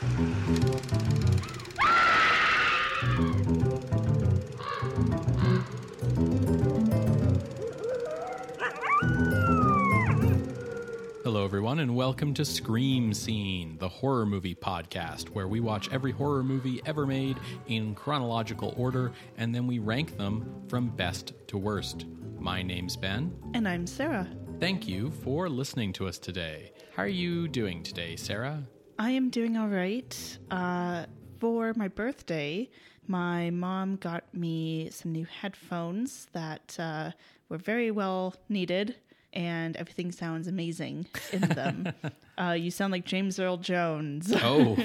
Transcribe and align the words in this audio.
Hello, 0.00 0.06
everyone, 11.44 11.80
and 11.80 11.96
welcome 11.96 12.32
to 12.34 12.44
Scream 12.44 13.12
Scene, 13.12 13.76
the 13.78 13.88
horror 13.88 14.24
movie 14.24 14.54
podcast, 14.54 15.30
where 15.30 15.48
we 15.48 15.58
watch 15.58 15.88
every 15.90 16.12
horror 16.12 16.44
movie 16.44 16.80
ever 16.86 17.04
made 17.04 17.36
in 17.66 17.96
chronological 17.96 18.74
order 18.76 19.10
and 19.36 19.52
then 19.52 19.66
we 19.66 19.80
rank 19.80 20.16
them 20.16 20.62
from 20.68 20.90
best 20.90 21.32
to 21.48 21.58
worst. 21.58 22.06
My 22.38 22.62
name's 22.62 22.96
Ben. 22.96 23.36
And 23.54 23.66
I'm 23.66 23.84
Sarah. 23.84 24.28
Thank 24.60 24.86
you 24.86 25.10
for 25.10 25.48
listening 25.48 25.92
to 25.94 26.06
us 26.06 26.18
today. 26.18 26.70
How 26.94 27.02
are 27.02 27.08
you 27.08 27.48
doing 27.48 27.82
today, 27.82 28.14
Sarah? 28.14 28.62
I 29.00 29.12
am 29.12 29.30
doing 29.30 29.56
all 29.56 29.68
right. 29.68 30.38
Uh, 30.50 31.06
for 31.38 31.72
my 31.76 31.86
birthday, 31.86 32.68
my 33.06 33.50
mom 33.50 33.94
got 33.94 34.24
me 34.34 34.90
some 34.90 35.12
new 35.12 35.24
headphones 35.24 36.26
that 36.32 36.76
uh, 36.80 37.12
were 37.48 37.58
very 37.58 37.92
well 37.92 38.34
needed, 38.48 38.96
and 39.32 39.76
everything 39.76 40.10
sounds 40.10 40.48
amazing 40.48 41.06
in 41.32 41.42
them. 41.42 41.92
uh, 42.38 42.56
you 42.58 42.72
sound 42.72 42.90
like 42.90 43.04
James 43.04 43.38
Earl 43.38 43.58
Jones. 43.58 44.32
Oh, 44.34 44.76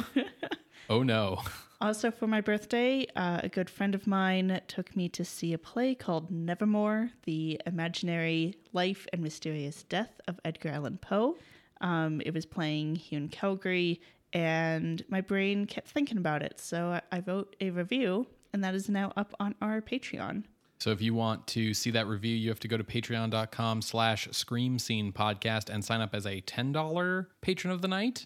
oh 0.91 1.01
no. 1.01 1.41
Also, 1.81 2.11
for 2.11 2.27
my 2.27 2.39
birthday, 2.39 3.07
uh, 3.15 3.39
a 3.41 3.49
good 3.49 3.67
friend 3.67 3.95
of 3.95 4.05
mine 4.05 4.61
took 4.67 4.95
me 4.95 5.09
to 5.09 5.25
see 5.25 5.53
a 5.53 5.57
play 5.57 5.95
called 5.95 6.29
Nevermore 6.29 7.09
The 7.23 7.59
Imaginary 7.65 8.57
Life 8.73 9.07
and 9.11 9.23
Mysterious 9.23 9.81
Death 9.81 10.21
of 10.27 10.39
Edgar 10.45 10.69
Allan 10.69 10.99
Poe. 10.99 11.35
Um, 11.83 12.21
it 12.25 12.33
was 12.33 12.45
playing 12.45 12.95
here 12.95 13.19
in 13.19 13.29
Calgary, 13.29 14.01
and 14.31 15.03
my 15.09 15.21
brain 15.21 15.65
kept 15.65 15.89
thinking 15.89 16.17
about 16.17 16.41
it. 16.41 16.59
So 16.59 16.87
I, 16.87 17.01
I 17.17 17.23
wrote 17.25 17.55
a 17.61 17.69
review, 17.69 18.25
and 18.53 18.63
that 18.63 18.73
is 18.73 18.89
now 18.89 19.13
up 19.15 19.35
on 19.39 19.53
our 19.61 19.81
Patreon. 19.81 20.45
So 20.79 20.89
if 20.91 21.01
you 21.01 21.13
want 21.13 21.47
to 21.47 21.73
see 21.73 21.91
that 21.91 22.07
review, 22.07 22.35
you 22.35 22.49
have 22.49 22.59
to 22.61 22.67
go 22.67 22.75
to 22.75 22.83
patreon.com 22.83 23.81
slash 23.81 24.27
scream 24.31 24.79
scene 24.79 25.13
podcast 25.13 25.69
and 25.69 25.83
sign 25.85 26.01
up 26.01 26.13
as 26.13 26.25
a 26.25 26.41
$10 26.41 27.27
patron 27.41 27.73
of 27.73 27.81
the 27.81 27.87
night. 27.87 28.25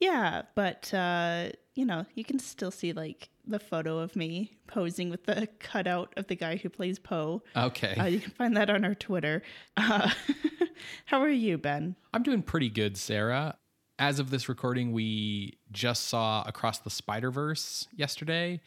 Yeah, 0.00 0.42
but 0.54 0.92
uh, 0.94 1.48
you 1.74 1.84
know, 1.84 2.06
you 2.14 2.24
can 2.24 2.38
still 2.38 2.70
see 2.70 2.92
like 2.92 3.28
the 3.46 3.58
photo 3.58 3.98
of 3.98 4.16
me 4.16 4.52
posing 4.66 5.10
with 5.10 5.24
the 5.24 5.48
cutout 5.58 6.12
of 6.16 6.28
the 6.28 6.36
guy 6.36 6.56
who 6.56 6.68
plays 6.68 6.98
Poe. 6.98 7.42
Okay. 7.56 7.94
Uh, 7.94 8.06
you 8.06 8.20
can 8.20 8.30
find 8.30 8.56
that 8.56 8.70
on 8.70 8.84
our 8.84 8.94
Twitter. 8.94 9.42
Uh, 9.76 10.10
how 11.06 11.20
are 11.20 11.28
you, 11.28 11.58
Ben? 11.58 11.96
I'm 12.12 12.22
doing 12.22 12.42
pretty 12.42 12.68
good, 12.68 12.96
Sarah. 12.96 13.56
As 13.98 14.18
of 14.18 14.30
this 14.30 14.48
recording, 14.48 14.92
we 14.92 15.58
just 15.72 16.06
saw 16.06 16.42
Across 16.46 16.80
the 16.80 16.90
Spider 16.90 17.30
Verse 17.30 17.88
yesterday. 17.94 18.60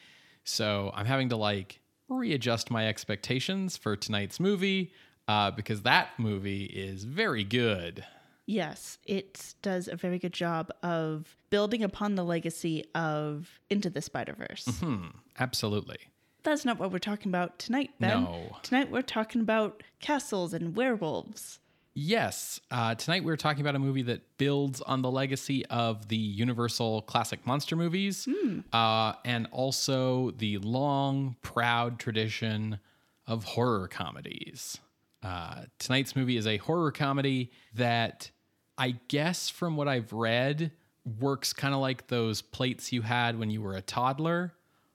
So 0.43 0.91
I'm 0.93 1.05
having 1.05 1.29
to 1.29 1.37
like 1.37 1.79
readjust 2.09 2.69
my 2.69 2.87
expectations 2.87 3.77
for 3.77 3.95
tonight's 3.95 4.39
movie 4.39 4.91
uh, 5.27 5.51
because 5.51 5.83
that 5.83 6.09
movie 6.17 6.65
is 6.65 7.03
very 7.05 7.43
good. 7.43 8.05
Yes, 8.45 8.97
it 9.05 9.53
does 9.61 9.87
a 9.87 9.95
very 9.95 10.19
good 10.19 10.33
job 10.33 10.71
of 10.83 11.37
building 11.49 11.83
upon 11.83 12.15
the 12.15 12.23
legacy 12.25 12.83
of 12.95 13.59
Into 13.69 13.89
the 13.89 14.01
Spider 14.01 14.33
Verse. 14.37 14.65
Hmm, 14.79 15.07
absolutely. 15.39 15.99
That's 16.43 16.65
not 16.65 16.79
what 16.79 16.91
we're 16.91 16.99
talking 16.99 17.29
about 17.31 17.59
tonight, 17.59 17.91
Ben. 17.99 18.23
No. 18.23 18.57
Tonight 18.63 18.89
we're 18.91 19.03
talking 19.03 19.41
about 19.41 19.83
castles 20.01 20.53
and 20.53 20.75
werewolves. 20.75 21.59
Yes, 21.93 22.61
uh, 22.71 22.95
tonight 22.95 23.25
we're 23.25 23.35
talking 23.35 23.61
about 23.61 23.75
a 23.75 23.79
movie 23.79 24.03
that 24.03 24.37
builds 24.37 24.79
on 24.81 25.01
the 25.01 25.11
legacy 25.11 25.65
of 25.65 26.07
the 26.07 26.15
Universal 26.15 27.01
classic 27.01 27.45
monster 27.45 27.75
movies 27.75 28.27
uh, 28.71 29.13
and 29.25 29.47
also 29.51 30.31
the 30.31 30.57
long, 30.59 31.35
proud 31.41 31.99
tradition 31.99 32.79
of 33.27 33.43
horror 33.43 33.89
comedies. 33.89 34.79
Uh, 35.21 35.63
tonight's 35.79 36.15
movie 36.15 36.37
is 36.37 36.47
a 36.47 36.57
horror 36.57 36.91
comedy 36.91 37.51
that 37.75 38.31
I 38.77 38.95
guess, 39.09 39.49
from 39.49 39.75
what 39.75 39.87
I've 39.87 40.13
read, 40.13 40.71
works 41.19 41.51
kind 41.51 41.73
of 41.73 41.81
like 41.81 42.07
those 42.07 42.41
plates 42.41 42.91
you 42.93 43.01
had 43.01 43.37
when 43.37 43.49
you 43.49 43.61
were 43.61 43.75
a 43.75 43.81
toddler. 43.81 44.53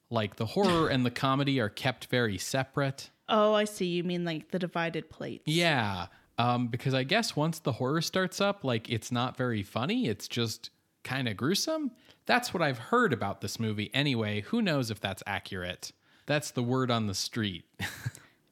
Like 0.08 0.36
the 0.36 0.46
horror 0.46 0.88
and 0.90 1.04
the 1.04 1.10
comedy 1.10 1.60
are 1.60 1.68
kept 1.68 2.06
very 2.06 2.38
separate. 2.38 3.10
Oh, 3.28 3.54
I 3.54 3.64
see. 3.64 3.86
You 3.86 4.02
mean 4.04 4.24
like 4.24 4.50
the 4.50 4.58
divided 4.58 5.10
plates. 5.10 5.44
Yeah, 5.46 6.06
um, 6.38 6.68
because 6.68 6.94
I 6.94 7.04
guess 7.04 7.36
once 7.36 7.58
the 7.58 7.72
horror 7.72 8.02
starts 8.02 8.40
up, 8.40 8.64
like 8.64 8.90
it's 8.90 9.10
not 9.10 9.36
very 9.36 9.62
funny. 9.62 10.06
It's 10.06 10.28
just 10.28 10.70
kind 11.04 11.28
of 11.28 11.36
gruesome. 11.36 11.92
That's 12.26 12.52
what 12.52 12.62
I've 12.62 12.78
heard 12.78 13.12
about 13.12 13.40
this 13.40 13.60
movie. 13.60 13.90
Anyway, 13.94 14.40
who 14.42 14.60
knows 14.60 14.90
if 14.90 15.00
that's 15.00 15.22
accurate? 15.26 15.92
That's 16.26 16.50
the 16.50 16.62
word 16.62 16.90
on 16.90 17.06
the 17.06 17.14
street. 17.14 17.64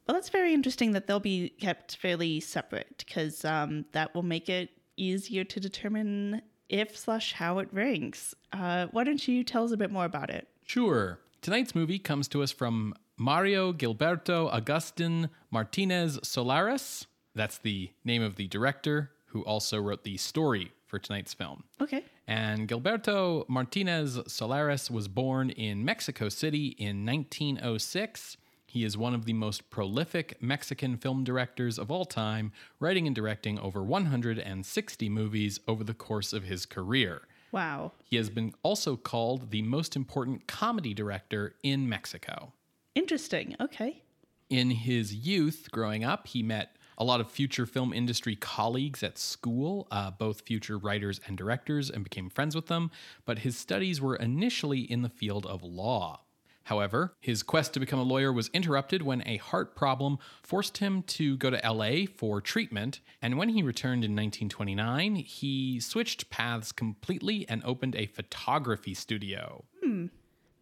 Well, 0.06 0.14
that's 0.14 0.28
very 0.28 0.52
interesting 0.52 0.92
that 0.92 1.06
they'll 1.06 1.20
be 1.20 1.48
kept 1.48 1.96
fairly 1.96 2.40
separate 2.40 3.04
because 3.06 3.44
um, 3.44 3.86
that 3.92 4.14
will 4.14 4.22
make 4.22 4.48
it 4.48 4.70
easier 4.96 5.44
to 5.44 5.60
determine 5.60 6.42
if 6.68 6.96
slash 6.96 7.32
how 7.32 7.58
it 7.58 7.68
ranks. 7.72 8.34
Uh, 8.52 8.88
why 8.90 9.04
don't 9.04 9.26
you 9.26 9.42
tell 9.44 9.64
us 9.64 9.72
a 9.72 9.76
bit 9.76 9.90
more 9.90 10.04
about 10.04 10.28
it? 10.28 10.46
Sure. 10.64 11.20
Tonight's 11.40 11.74
movie 11.74 11.98
comes 11.98 12.28
to 12.28 12.42
us 12.42 12.50
from 12.50 12.94
Mario 13.16 13.72
Gilberto 13.72 14.52
Agustin 14.52 15.30
Martinez 15.50 16.18
Solares. 16.18 17.06
That's 17.34 17.58
the 17.58 17.90
name 18.04 18.22
of 18.22 18.36
the 18.36 18.48
director 18.48 19.10
who 19.26 19.42
also 19.42 19.80
wrote 19.80 20.04
the 20.04 20.16
story 20.16 20.72
for 20.86 20.98
tonight's 20.98 21.34
film. 21.34 21.64
Okay. 21.80 22.04
And 22.26 22.68
Gilberto 22.68 23.48
Martinez 23.48 24.18
Solares 24.18 24.90
was 24.90 25.08
born 25.08 25.50
in 25.50 25.84
Mexico 25.84 26.28
City 26.28 26.68
in 26.78 27.04
1906. 27.04 28.36
He 28.66 28.84
is 28.84 28.96
one 28.96 29.14
of 29.14 29.24
the 29.24 29.32
most 29.32 29.70
prolific 29.70 30.40
Mexican 30.40 30.96
film 30.96 31.24
directors 31.24 31.78
of 31.78 31.90
all 31.90 32.04
time, 32.04 32.52
writing 32.80 33.06
and 33.06 33.14
directing 33.14 33.58
over 33.58 33.82
160 33.82 35.08
movies 35.08 35.60
over 35.66 35.84
the 35.84 35.94
course 35.94 36.32
of 36.32 36.44
his 36.44 36.64
career. 36.64 37.22
Wow. 37.52 37.92
He 38.02 38.16
has 38.16 38.30
been 38.30 38.52
also 38.62 38.96
called 38.96 39.50
the 39.50 39.62
most 39.62 39.94
important 39.94 40.46
comedy 40.46 40.94
director 40.94 41.54
in 41.62 41.88
Mexico. 41.88 42.52
Interesting. 42.94 43.54
Okay. 43.60 44.02
In 44.50 44.70
his 44.70 45.14
youth, 45.14 45.68
growing 45.70 46.04
up, 46.04 46.26
he 46.26 46.42
met 46.42 46.76
a 46.98 47.04
lot 47.04 47.20
of 47.20 47.30
future 47.30 47.66
film 47.66 47.92
industry 47.92 48.36
colleagues 48.36 49.02
at 49.02 49.18
school, 49.18 49.86
uh, 49.90 50.10
both 50.10 50.42
future 50.42 50.78
writers 50.78 51.20
and 51.26 51.36
directors, 51.36 51.90
and 51.90 52.04
became 52.04 52.30
friends 52.30 52.54
with 52.54 52.66
them. 52.66 52.90
But 53.24 53.40
his 53.40 53.56
studies 53.56 54.00
were 54.00 54.16
initially 54.16 54.80
in 54.80 55.02
the 55.02 55.08
field 55.08 55.46
of 55.46 55.62
law. 55.62 56.20
However, 56.64 57.14
his 57.20 57.42
quest 57.42 57.74
to 57.74 57.80
become 57.80 57.98
a 57.98 58.04
lawyer 58.04 58.32
was 58.32 58.48
interrupted 58.54 59.02
when 59.02 59.22
a 59.26 59.36
heart 59.36 59.76
problem 59.76 60.18
forced 60.42 60.78
him 60.78 61.02
to 61.02 61.36
go 61.36 61.50
to 61.50 61.60
LA 61.62 62.06
for 62.16 62.40
treatment. 62.40 63.00
And 63.20 63.36
when 63.36 63.50
he 63.50 63.62
returned 63.62 64.02
in 64.02 64.12
1929, 64.12 65.16
he 65.16 65.78
switched 65.78 66.30
paths 66.30 66.72
completely 66.72 67.46
and 67.48 67.62
opened 67.64 67.94
a 67.96 68.06
photography 68.06 68.94
studio. 68.94 69.64
Hmm. 69.82 70.06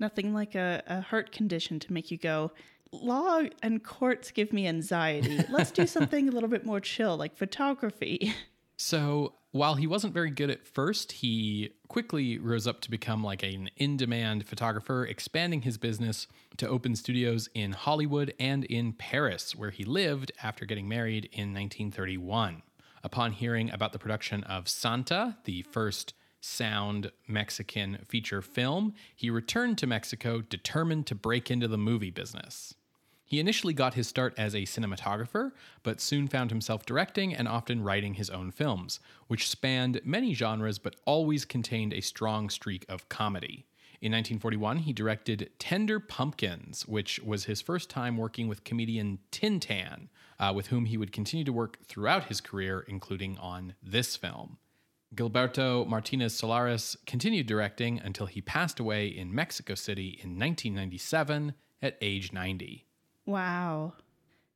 Nothing 0.01 0.35
like 0.35 0.57
a, 0.57 0.83
a 0.89 1.01
heart 1.01 1.31
condition 1.31 1.79
to 1.79 1.93
make 1.93 2.11
you 2.11 2.19
go, 2.19 2.51
law 2.93 3.43
and 3.63 3.83
courts 3.83 4.31
give 4.31 4.53
me 4.53 4.67
anxiety. 4.67 5.41
Let's 5.49 5.71
do 5.71 5.87
something 5.87 6.29
a 6.29 6.33
little 6.33 6.49
bit 6.49 6.65
more 6.65 6.81
chill, 6.81 7.17
like 7.17 7.37
photography. 7.37 8.35
So 8.77 9.35
while 9.53 9.75
he 9.75 9.87
wasn't 9.87 10.15
very 10.15 10.31
good 10.31 10.51
at 10.51 10.67
first, 10.67 11.13
he 11.13 11.71
quickly 11.89 12.39
rose 12.39 12.67
up 12.67 12.81
to 12.81 12.91
become 12.91 13.23
like 13.23 13.43
an 13.43 13.71
in 13.77 13.97
demand 13.97 14.47
photographer, 14.47 15.05
expanding 15.05 15.63
his 15.63 15.79
business 15.79 16.27
to 16.57 16.69
open 16.69 16.97
studios 16.97 17.49
in 17.55 17.73
Hollywood 17.73 18.35
and 18.41 18.65
in 18.65 18.93
Paris, 18.93 19.55
where 19.55 19.71
he 19.71 19.85
lived 19.85 20.33
after 20.43 20.65
getting 20.65 20.89
married 20.89 21.27
in 21.27 21.53
1931. 21.55 22.63
Upon 23.05 23.33
hearing 23.33 23.71
about 23.71 23.93
the 23.93 23.99
production 23.99 24.43
of 24.45 24.69
Santa, 24.69 25.37
the 25.45 25.63
first 25.63 26.15
sound 26.41 27.13
Mexican 27.29 27.99
feature 28.09 28.43
film, 28.43 28.95
he 29.15 29.31
returned 29.31 29.79
to 29.79 29.87
Mexico 29.87 30.41
determined 30.41 31.07
to 31.07 31.15
break 31.15 31.51
into 31.51 31.69
the 31.69 31.79
movie 31.79 32.11
business. 32.11 32.75
He 33.33 33.41
initially 33.41 33.73
got 33.73 33.95
his 33.95 34.07
start 34.07 34.35
as 34.37 34.55
a 34.55 34.65
cinematographer, 34.65 35.53
but 35.83 36.03
soon 36.03 36.29
found 36.29 36.51
himself 36.51 36.85
directing 36.85 37.35
and 37.35 37.49
often 37.49 37.83
writing 37.83 38.13
his 38.13 38.29
own 38.29 38.51
films, 38.51 39.01
which 39.27 39.49
spanned 39.49 40.03
many 40.05 40.35
genres 40.35 40.79
but 40.79 40.97
always 41.07 41.47
contained 41.47 41.95
a 41.95 42.03
strong 42.03 42.51
streak 42.51 42.85
of 42.91 43.09
comedy. 43.09 43.65
In 44.03 44.13
1941, 44.13 44.81
he 44.81 44.93
directed 44.93 45.51
Tender 45.59 45.99
Pumpkins, 45.99 46.87
which 46.87 47.21
was 47.21 47.47
his 47.47 47.63
first 47.63 47.89
time 47.89 48.19
working 48.19 48.49
with 48.49 48.65
comedian 48.65 49.19
Tin 49.31 49.61
Tan, 49.61 50.11
uh, 50.39 50.53
with 50.55 50.67
whom 50.67 50.85
he 50.85 50.99
would 50.99 51.11
continue 51.11 51.47
to 51.47 51.55
work 51.55 51.79
throughout 51.87 52.25
his 52.25 52.43
career, 52.43 52.85
including 52.87 53.39
on 53.39 53.73
this 53.83 54.15
film. 54.15 54.59
Gilberto 55.15 55.87
Martinez 55.87 56.39
Solares 56.39 56.99
continued 57.07 57.47
directing 57.47 57.99
until 57.99 58.27
he 58.27 58.43
passed 58.43 58.79
away 58.79 59.07
in 59.07 59.35
Mexico 59.35 59.75
City 59.75 60.19
in 60.23 60.39
1997 60.39 61.55
at 61.81 61.97
age 62.03 62.31
90. 62.35 62.85
Wow. 63.27 63.95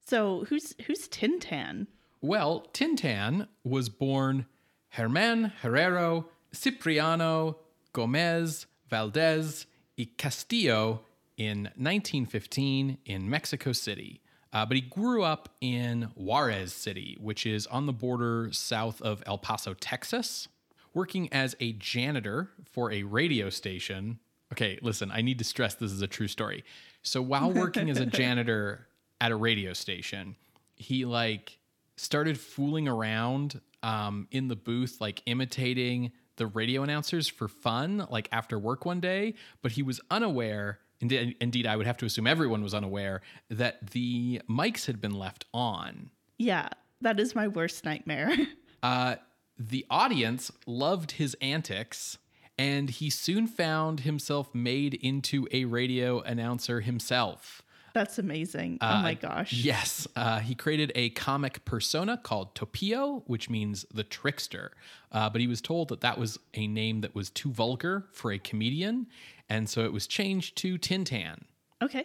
So 0.07 0.45
who's 0.49 0.75
who's 0.87 1.09
Tintan? 1.09 1.87
Well, 2.21 2.67
Tintan 2.73 3.49
was 3.65 3.89
born 3.89 4.47
Herman 4.91 5.53
Herrero 5.63 6.27
Cipriano 6.55 7.59
Gomez 7.93 8.67
Valdez 8.89 9.67
y 9.99 10.09
Castillo 10.17 11.03
in 11.37 11.65
1915 11.77 12.99
in 13.05 13.29
Mexico 13.29 13.73
City. 13.73 14.21
Uh, 14.53 14.65
but 14.65 14.77
he 14.77 14.81
grew 14.81 15.23
up 15.23 15.51
in 15.61 16.09
Juarez 16.15 16.73
City, 16.73 17.19
which 17.21 17.45
is 17.45 17.67
on 17.67 17.87
the 17.87 17.93
border 17.93 18.49
south 18.53 19.03
of 19.03 19.23
El 19.27 19.39
Paso, 19.39 19.75
Texas, 19.75 20.49
working 20.95 21.31
as 21.33 21.55
a 21.61 21.73
janitor 21.73 22.51
for 22.65 22.91
a 22.91 23.03
radio 23.03 23.51
station. 23.51 24.19
Okay, 24.53 24.79
listen, 24.81 25.11
I 25.11 25.21
need 25.21 25.39
to 25.39 25.45
stress 25.45 25.75
this 25.75 25.93
is 25.93 26.01
a 26.01 26.07
true 26.07 26.29
story. 26.29 26.65
So 27.07 27.23
while 27.23 27.53
working 27.53 27.89
as 27.89 27.99
a 27.99 28.07
janitor 28.21 28.87
at 29.21 29.31
a 29.31 29.37
radio 29.37 29.73
station, 29.73 30.37
he 30.75 31.05
like 31.05 31.59
started 31.97 32.39
fooling 32.39 32.89
around 32.89 33.61
um, 33.83 34.27
in 34.31 34.49
the 34.49 34.57
booth, 34.57 35.01
like 35.01 35.23
imitating 35.27 36.13
the 36.37 36.47
radio 36.47 36.83
announcers 36.83 37.29
for 37.29 37.49
fun, 37.49 38.07
like 38.11 38.29
after 38.33 38.59
work 38.59 38.85
one 38.85 39.01
day, 39.01 39.35
but 39.63 39.73
he 39.73 39.83
was 39.83 40.01
unaware. 40.11 40.81
Indeed, 41.01 41.37
indeed, 41.41 41.67
I 41.67 41.77
would 41.77 41.87
have 41.87 41.97
to 41.99 42.07
assume 42.07 42.27
everyone 42.27 42.63
was 42.63 42.75
unaware 42.75 43.23
that 43.51 43.91
the 43.93 44.43
mics 44.49 44.87
had 44.87 45.01
been 45.01 45.15
left 45.15 45.45
on. 45.55 46.11
Yeah, 46.39 46.69
that 47.01 47.21
is 47.21 47.35
my 47.35 47.49
worst 47.49 47.85
nightmare. 47.85 48.35
Uh, 48.83 49.17
the 49.59 49.85
audience 49.91 50.53
loved 50.67 51.13
his 51.13 51.35
antics, 51.41 52.19
and 52.59 52.91
he 52.91 53.11
soon 53.11 53.47
found 53.47 54.01
himself 54.01 54.55
made 54.55 54.95
into 54.95 55.47
a 55.53 55.65
radio 55.65 56.21
announcer 56.21 56.81
himself. 56.81 57.63
That's 57.97 58.19
amazing. 58.19 58.77
oh 58.83 59.01
my 59.01 59.15
gosh. 59.15 59.55
Yes, 59.55 60.07
uh, 60.17 60.41
he 60.41 60.55
created 60.55 60.93
a 60.95 61.09
comic 61.11 61.65
persona 61.65 62.19
called 62.19 62.55
Topillo, 62.55 63.23
which 63.27 63.49
means 63.49 63.87
the 63.93 64.05
trickster. 64.05 64.73
Uh, 65.11 65.31
but 65.31 65.41
he 65.41 65.47
was 65.47 65.63
told 65.63 65.89
that 65.89 66.03
that 66.03 66.19
was 66.19 66.39
a 66.53 66.67
name 66.67 67.01
that 67.01 67.15
was 67.15 67.31
too 67.31 67.51
vulgar 67.51 68.05
for 68.13 68.33
a 68.33 68.39
comedian, 68.39 69.07
and 69.49 69.67
so 69.67 69.85
it 69.87 69.95
was 69.95 70.07
changed 70.07 70.57
to 70.59 70.77
Tintan. 70.77 71.45
Okay. 71.83 72.05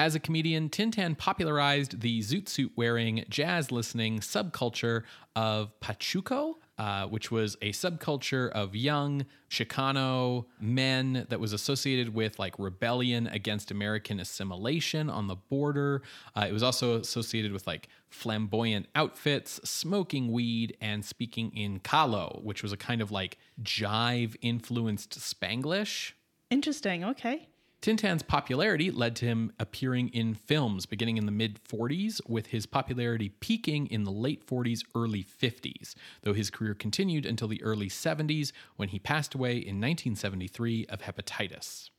As 0.00 0.16
a 0.16 0.20
comedian, 0.20 0.70
Tintan 0.70 1.16
popularized 1.16 2.00
the 2.00 2.20
zoot 2.20 2.48
suit 2.48 2.72
wearing, 2.74 3.24
jazz 3.28 3.70
listening 3.70 4.18
subculture 4.18 5.02
of 5.36 5.70
Pachuco, 5.80 6.54
uh, 6.78 7.06
which 7.06 7.30
was 7.30 7.56
a 7.60 7.72
subculture 7.72 8.50
of 8.50 8.76
young 8.76 9.26
Chicano 9.50 10.46
men 10.60 11.26
that 11.28 11.40
was 11.40 11.52
associated 11.52 12.14
with 12.14 12.38
like 12.38 12.54
rebellion 12.58 13.26
against 13.26 13.70
American 13.70 14.20
assimilation 14.20 15.10
on 15.10 15.26
the 15.26 15.34
border. 15.34 16.02
Uh, 16.36 16.46
it 16.48 16.52
was 16.52 16.62
also 16.62 17.00
associated 17.00 17.52
with 17.52 17.66
like 17.66 17.88
flamboyant 18.10 18.86
outfits, 18.94 19.60
smoking 19.68 20.30
weed, 20.30 20.76
and 20.80 21.04
speaking 21.04 21.50
in 21.56 21.80
Calo, 21.80 22.42
which 22.42 22.62
was 22.62 22.72
a 22.72 22.76
kind 22.76 23.02
of 23.02 23.10
like 23.10 23.38
jive 23.62 24.36
influenced 24.40 25.18
Spanglish. 25.18 26.12
Interesting. 26.50 27.04
Okay. 27.04 27.48
Tintan's 27.80 28.22
popularity 28.22 28.90
led 28.90 29.14
to 29.16 29.26
him 29.26 29.52
appearing 29.58 30.08
in 30.08 30.34
films 30.34 30.84
beginning 30.84 31.16
in 31.16 31.26
the 31.26 31.32
mid 31.32 31.60
40s, 31.62 32.20
with 32.28 32.48
his 32.48 32.66
popularity 32.66 33.28
peaking 33.28 33.86
in 33.86 34.04
the 34.04 34.10
late 34.10 34.44
40s, 34.46 34.82
early 34.96 35.22
50s, 35.22 35.94
though 36.22 36.32
his 36.32 36.50
career 36.50 36.74
continued 36.74 37.24
until 37.24 37.46
the 37.46 37.62
early 37.62 37.88
70s 37.88 38.52
when 38.76 38.88
he 38.88 38.98
passed 38.98 39.34
away 39.34 39.52
in 39.52 39.80
1973 39.80 40.86
of 40.86 41.02
hepatitis. 41.02 41.90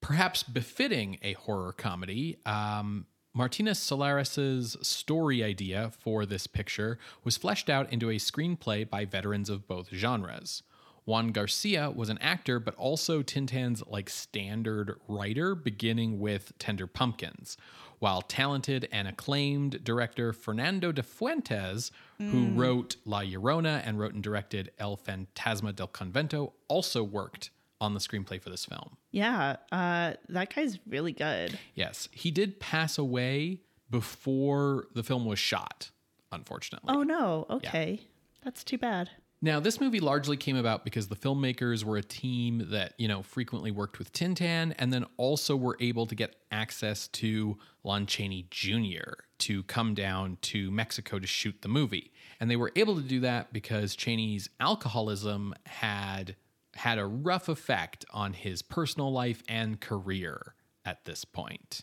Perhaps 0.00 0.44
befitting 0.44 1.18
a 1.22 1.32
horror 1.32 1.72
comedy, 1.72 2.38
um, 2.46 3.06
Martinez 3.34 3.78
Solares's 3.78 4.76
story 4.82 5.42
idea 5.42 5.90
for 5.98 6.24
this 6.24 6.46
picture 6.46 6.98
was 7.24 7.36
fleshed 7.36 7.68
out 7.68 7.92
into 7.92 8.10
a 8.10 8.16
screenplay 8.16 8.88
by 8.88 9.04
veterans 9.04 9.50
of 9.50 9.66
both 9.66 9.90
genres. 9.92 10.62
Juan 11.08 11.28
Garcia 11.28 11.90
was 11.90 12.10
an 12.10 12.18
actor, 12.18 12.60
but 12.60 12.74
also 12.74 13.22
Tintan's 13.22 13.82
like 13.86 14.10
standard 14.10 15.00
writer, 15.08 15.54
beginning 15.54 16.20
with 16.20 16.52
Tender 16.58 16.86
Pumpkins. 16.86 17.56
While 17.98 18.20
talented 18.20 18.86
and 18.92 19.08
acclaimed 19.08 19.82
director 19.82 20.34
Fernando 20.34 20.92
de 20.92 21.02
Fuentes, 21.02 21.90
who 22.18 22.48
wrote 22.48 22.96
La 23.06 23.22
Llorona 23.22 23.80
and 23.86 23.98
wrote 23.98 24.12
and 24.12 24.22
directed 24.22 24.70
El 24.78 24.98
Fantasma 24.98 25.74
del 25.74 25.88
Convento, 25.88 26.52
also 26.68 27.02
worked 27.02 27.50
on 27.80 27.94
the 27.94 28.00
screenplay 28.00 28.38
for 28.40 28.50
this 28.50 28.66
film. 28.66 28.98
Yeah. 29.10 29.56
Uh, 29.72 30.12
that 30.28 30.54
guy's 30.54 30.78
really 30.86 31.12
good. 31.12 31.58
Yes, 31.74 32.10
he 32.12 32.30
did 32.30 32.60
pass 32.60 32.98
away 32.98 33.62
before 33.88 34.88
the 34.94 35.02
film 35.02 35.24
was 35.24 35.38
shot, 35.38 35.90
unfortunately. 36.30 36.94
Oh 36.94 37.02
no. 37.02 37.46
Okay. 37.48 38.02
That's 38.44 38.62
too 38.62 38.76
bad. 38.76 39.08
Now, 39.40 39.60
this 39.60 39.80
movie 39.80 40.00
largely 40.00 40.36
came 40.36 40.56
about 40.56 40.84
because 40.84 41.06
the 41.06 41.16
filmmakers 41.16 41.84
were 41.84 41.96
a 41.96 42.02
team 42.02 42.66
that, 42.70 42.94
you 42.98 43.06
know, 43.06 43.22
frequently 43.22 43.70
worked 43.70 43.98
with 43.98 44.12
Tintan 44.12 44.74
and 44.78 44.92
then 44.92 45.06
also 45.16 45.54
were 45.54 45.76
able 45.78 46.06
to 46.06 46.14
get 46.16 46.34
access 46.50 47.06
to 47.08 47.56
Lon 47.84 48.06
Chaney 48.06 48.46
Jr. 48.50 49.12
to 49.38 49.62
come 49.64 49.94
down 49.94 50.38
to 50.42 50.72
Mexico 50.72 51.20
to 51.20 51.26
shoot 51.26 51.62
the 51.62 51.68
movie. 51.68 52.10
And 52.40 52.50
they 52.50 52.56
were 52.56 52.72
able 52.74 52.96
to 52.96 53.02
do 53.02 53.20
that 53.20 53.52
because 53.52 53.94
Chaney's 53.94 54.50
alcoholism 54.58 55.54
had 55.66 56.34
had 56.74 56.98
a 56.98 57.06
rough 57.06 57.48
effect 57.48 58.04
on 58.10 58.32
his 58.32 58.62
personal 58.62 59.12
life 59.12 59.42
and 59.48 59.80
career 59.80 60.54
at 60.84 61.04
this 61.04 61.24
point. 61.24 61.82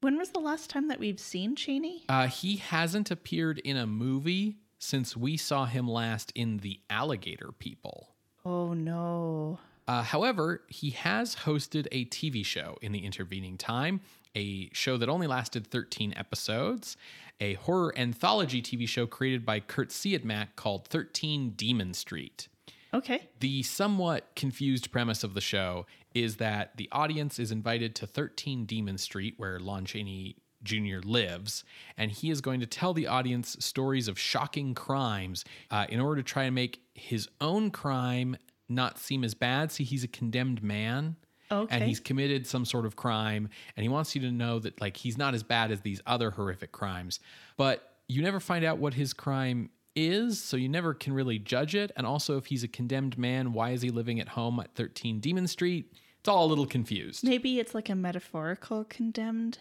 When 0.00 0.18
was 0.18 0.30
the 0.30 0.40
last 0.40 0.68
time 0.68 0.88
that 0.88 0.98
we've 0.98 1.20
seen 1.20 1.54
Chaney? 1.54 2.04
Uh, 2.08 2.26
he 2.26 2.56
hasn't 2.56 3.10
appeared 3.10 3.58
in 3.60 3.76
a 3.76 3.86
movie 3.86 4.56
since 4.82 5.16
we 5.16 5.36
saw 5.36 5.64
him 5.64 5.86
last 5.88 6.32
in 6.34 6.58
The 6.58 6.80
Alligator 6.90 7.50
People. 7.58 8.08
Oh 8.44 8.74
no. 8.74 9.60
Uh, 9.86 10.02
however, 10.02 10.62
he 10.68 10.90
has 10.90 11.36
hosted 11.36 11.86
a 11.92 12.04
TV 12.06 12.44
show 12.44 12.76
in 12.82 12.90
the 12.90 13.04
intervening 13.04 13.56
time, 13.56 14.00
a 14.34 14.68
show 14.72 14.96
that 14.96 15.08
only 15.08 15.28
lasted 15.28 15.68
13 15.68 16.14
episodes, 16.16 16.96
a 17.40 17.54
horror 17.54 17.96
anthology 17.96 18.60
TV 18.60 18.88
show 18.88 19.06
created 19.06 19.46
by 19.46 19.60
Curt 19.60 19.90
Siodmak 19.90 20.48
called 20.56 20.88
13 20.88 21.50
Demon 21.50 21.94
Street. 21.94 22.48
Okay. 22.92 23.28
The 23.38 23.62
somewhat 23.62 24.34
confused 24.34 24.90
premise 24.90 25.22
of 25.22 25.34
the 25.34 25.40
show 25.40 25.86
is 26.14 26.36
that 26.36 26.76
the 26.76 26.88
audience 26.90 27.38
is 27.38 27.52
invited 27.52 27.94
to 27.96 28.06
13 28.06 28.66
Demon 28.66 28.98
Street, 28.98 29.34
where 29.36 29.60
Lon 29.60 29.84
Chaney 29.84 30.36
Jr. 30.62 31.00
lives, 31.04 31.64
and 31.96 32.10
he 32.10 32.30
is 32.30 32.40
going 32.40 32.60
to 32.60 32.66
tell 32.66 32.94
the 32.94 33.06
audience 33.06 33.56
stories 33.60 34.08
of 34.08 34.18
shocking 34.18 34.74
crimes 34.74 35.44
uh, 35.70 35.86
in 35.88 36.00
order 36.00 36.22
to 36.22 36.26
try 36.26 36.44
and 36.44 36.54
make 36.54 36.80
his 36.94 37.28
own 37.40 37.70
crime 37.70 38.36
not 38.68 38.98
seem 38.98 39.24
as 39.24 39.34
bad. 39.34 39.70
See, 39.72 39.84
he's 39.84 40.04
a 40.04 40.08
condemned 40.08 40.62
man. 40.62 41.16
Okay. 41.50 41.74
And 41.74 41.84
he's 41.84 42.00
committed 42.00 42.46
some 42.46 42.64
sort 42.64 42.86
of 42.86 42.96
crime, 42.96 43.50
and 43.76 43.82
he 43.82 43.88
wants 43.88 44.14
you 44.14 44.22
to 44.22 44.30
know 44.30 44.58
that 44.60 44.80
like 44.80 44.96
he's 44.96 45.18
not 45.18 45.34
as 45.34 45.42
bad 45.42 45.70
as 45.70 45.82
these 45.82 46.00
other 46.06 46.30
horrific 46.30 46.72
crimes. 46.72 47.20
But 47.58 47.96
you 48.08 48.22
never 48.22 48.40
find 48.40 48.64
out 48.64 48.78
what 48.78 48.94
his 48.94 49.12
crime 49.12 49.68
is, 49.94 50.40
so 50.40 50.56
you 50.56 50.68
never 50.68 50.94
can 50.94 51.12
really 51.12 51.38
judge 51.38 51.74
it. 51.74 51.92
And 51.96 52.06
also, 52.06 52.38
if 52.38 52.46
he's 52.46 52.64
a 52.64 52.68
condemned 52.68 53.18
man, 53.18 53.52
why 53.52 53.70
is 53.70 53.82
he 53.82 53.90
living 53.90 54.18
at 54.18 54.28
home 54.28 54.58
at 54.60 54.74
13 54.74 55.20
Demon 55.20 55.46
Street? 55.46 55.92
It's 56.20 56.28
all 56.28 56.46
a 56.46 56.48
little 56.48 56.66
confused. 56.66 57.24
Maybe 57.24 57.58
it's 57.58 57.74
like 57.74 57.88
a 57.88 57.94
metaphorical 57.94 58.84
condemned. 58.84 59.58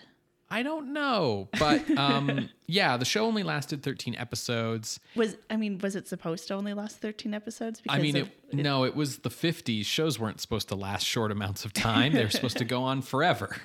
I 0.51 0.63
don't 0.63 0.91
know, 0.91 1.47
but 1.57 1.89
um, 1.97 2.49
yeah, 2.67 2.97
the 2.97 3.05
show 3.05 3.25
only 3.25 3.41
lasted 3.41 3.81
13 3.83 4.15
episodes. 4.15 4.99
Was 5.15 5.37
I 5.49 5.55
mean, 5.55 5.79
was 5.79 5.95
it 5.95 6.07
supposed 6.07 6.47
to 6.49 6.55
only 6.55 6.73
last 6.73 6.97
13 6.97 7.33
episodes? 7.33 7.79
Because 7.79 7.97
I 7.97 8.01
mean, 8.01 8.17
of- 8.17 8.27
it, 8.27 8.55
no, 8.55 8.83
it 8.83 8.95
was 8.95 9.19
the 9.19 9.29
50s. 9.29 9.85
Shows 9.85 10.19
weren't 10.19 10.41
supposed 10.41 10.67
to 10.69 10.75
last 10.75 11.05
short 11.05 11.31
amounts 11.31 11.63
of 11.63 11.71
time, 11.73 12.13
they 12.13 12.23
were 12.23 12.29
supposed 12.29 12.57
to 12.57 12.65
go 12.65 12.83
on 12.83 13.01
forever. 13.01 13.55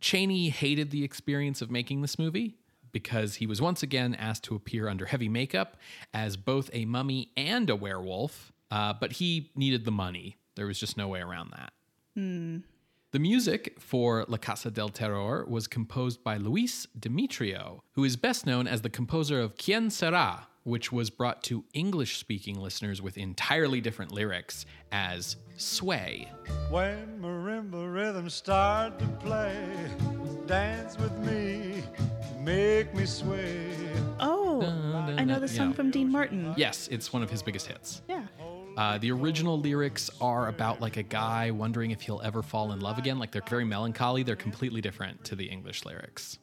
Chaney 0.00 0.48
hated 0.48 0.90
the 0.90 1.04
experience 1.04 1.62
of 1.62 1.70
making 1.70 2.02
this 2.02 2.18
movie 2.18 2.56
because 2.90 3.36
he 3.36 3.46
was 3.46 3.60
once 3.60 3.82
again 3.82 4.14
asked 4.14 4.44
to 4.44 4.54
appear 4.54 4.88
under 4.88 5.06
heavy 5.06 5.28
makeup 5.28 5.76
as 6.12 6.36
both 6.36 6.70
a 6.72 6.84
mummy 6.86 7.30
and 7.36 7.70
a 7.70 7.76
werewolf, 7.76 8.52
uh, 8.70 8.92
but 8.98 9.12
he 9.12 9.50
needed 9.54 9.84
the 9.84 9.92
money. 9.92 10.36
There 10.56 10.66
was 10.66 10.78
just 10.78 10.96
no 10.96 11.08
way 11.08 11.20
around 11.20 11.52
that. 11.56 11.72
The 13.12 13.18
music 13.18 13.74
for 13.78 14.24
La 14.26 14.38
Casa 14.38 14.70
del 14.70 14.88
Terror 14.88 15.44
was 15.46 15.66
composed 15.66 16.24
by 16.24 16.38
Luis 16.38 16.86
Demetrio, 16.98 17.82
who 17.92 18.04
is 18.04 18.16
best 18.16 18.46
known 18.46 18.66
as 18.66 18.80
the 18.80 18.88
composer 18.88 19.38
of 19.38 19.54
Quien 19.58 19.90
Será, 19.90 20.44
which 20.62 20.90
was 20.92 21.10
brought 21.10 21.42
to 21.42 21.62
English 21.74 22.16
speaking 22.16 22.58
listeners 22.58 23.02
with 23.02 23.18
entirely 23.18 23.82
different 23.82 24.12
lyrics 24.12 24.64
as 24.92 25.36
Sway. 25.58 26.32
When 26.70 27.20
marimba 27.20 27.92
rhythms 27.92 28.32
start 28.32 28.98
to 28.98 29.06
play, 29.20 29.62
dance 30.46 30.96
with 30.96 31.14
me, 31.18 31.82
make 32.40 32.94
me 32.94 33.04
sway. 33.04 33.74
oh, 34.20 34.62
I 35.18 35.24
know 35.24 35.38
the 35.38 35.48
song 35.48 35.68
know. 35.68 35.74
from 35.74 35.90
Dean 35.90 36.10
Martin. 36.10 36.54
Yes, 36.56 36.88
it's 36.90 37.12
one 37.12 37.22
of 37.22 37.28
his 37.28 37.42
biggest 37.42 37.66
hits. 37.66 38.00
Yeah. 38.08 38.24
Uh, 38.76 38.98
the 38.98 39.10
original 39.10 39.60
lyrics 39.60 40.10
are 40.20 40.48
about 40.48 40.80
like 40.80 40.96
a 40.96 41.02
guy 41.02 41.50
wondering 41.50 41.90
if 41.90 42.00
he'll 42.00 42.22
ever 42.22 42.42
fall 42.42 42.72
in 42.72 42.80
love 42.80 42.98
again. 42.98 43.18
Like 43.18 43.30
they're 43.30 43.42
very 43.48 43.64
melancholy. 43.64 44.22
They're 44.22 44.36
completely 44.36 44.80
different 44.80 45.24
to 45.24 45.36
the 45.36 45.44
English 45.44 45.84
lyrics. 45.84 46.38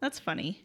That's 0.00 0.18
funny. 0.18 0.64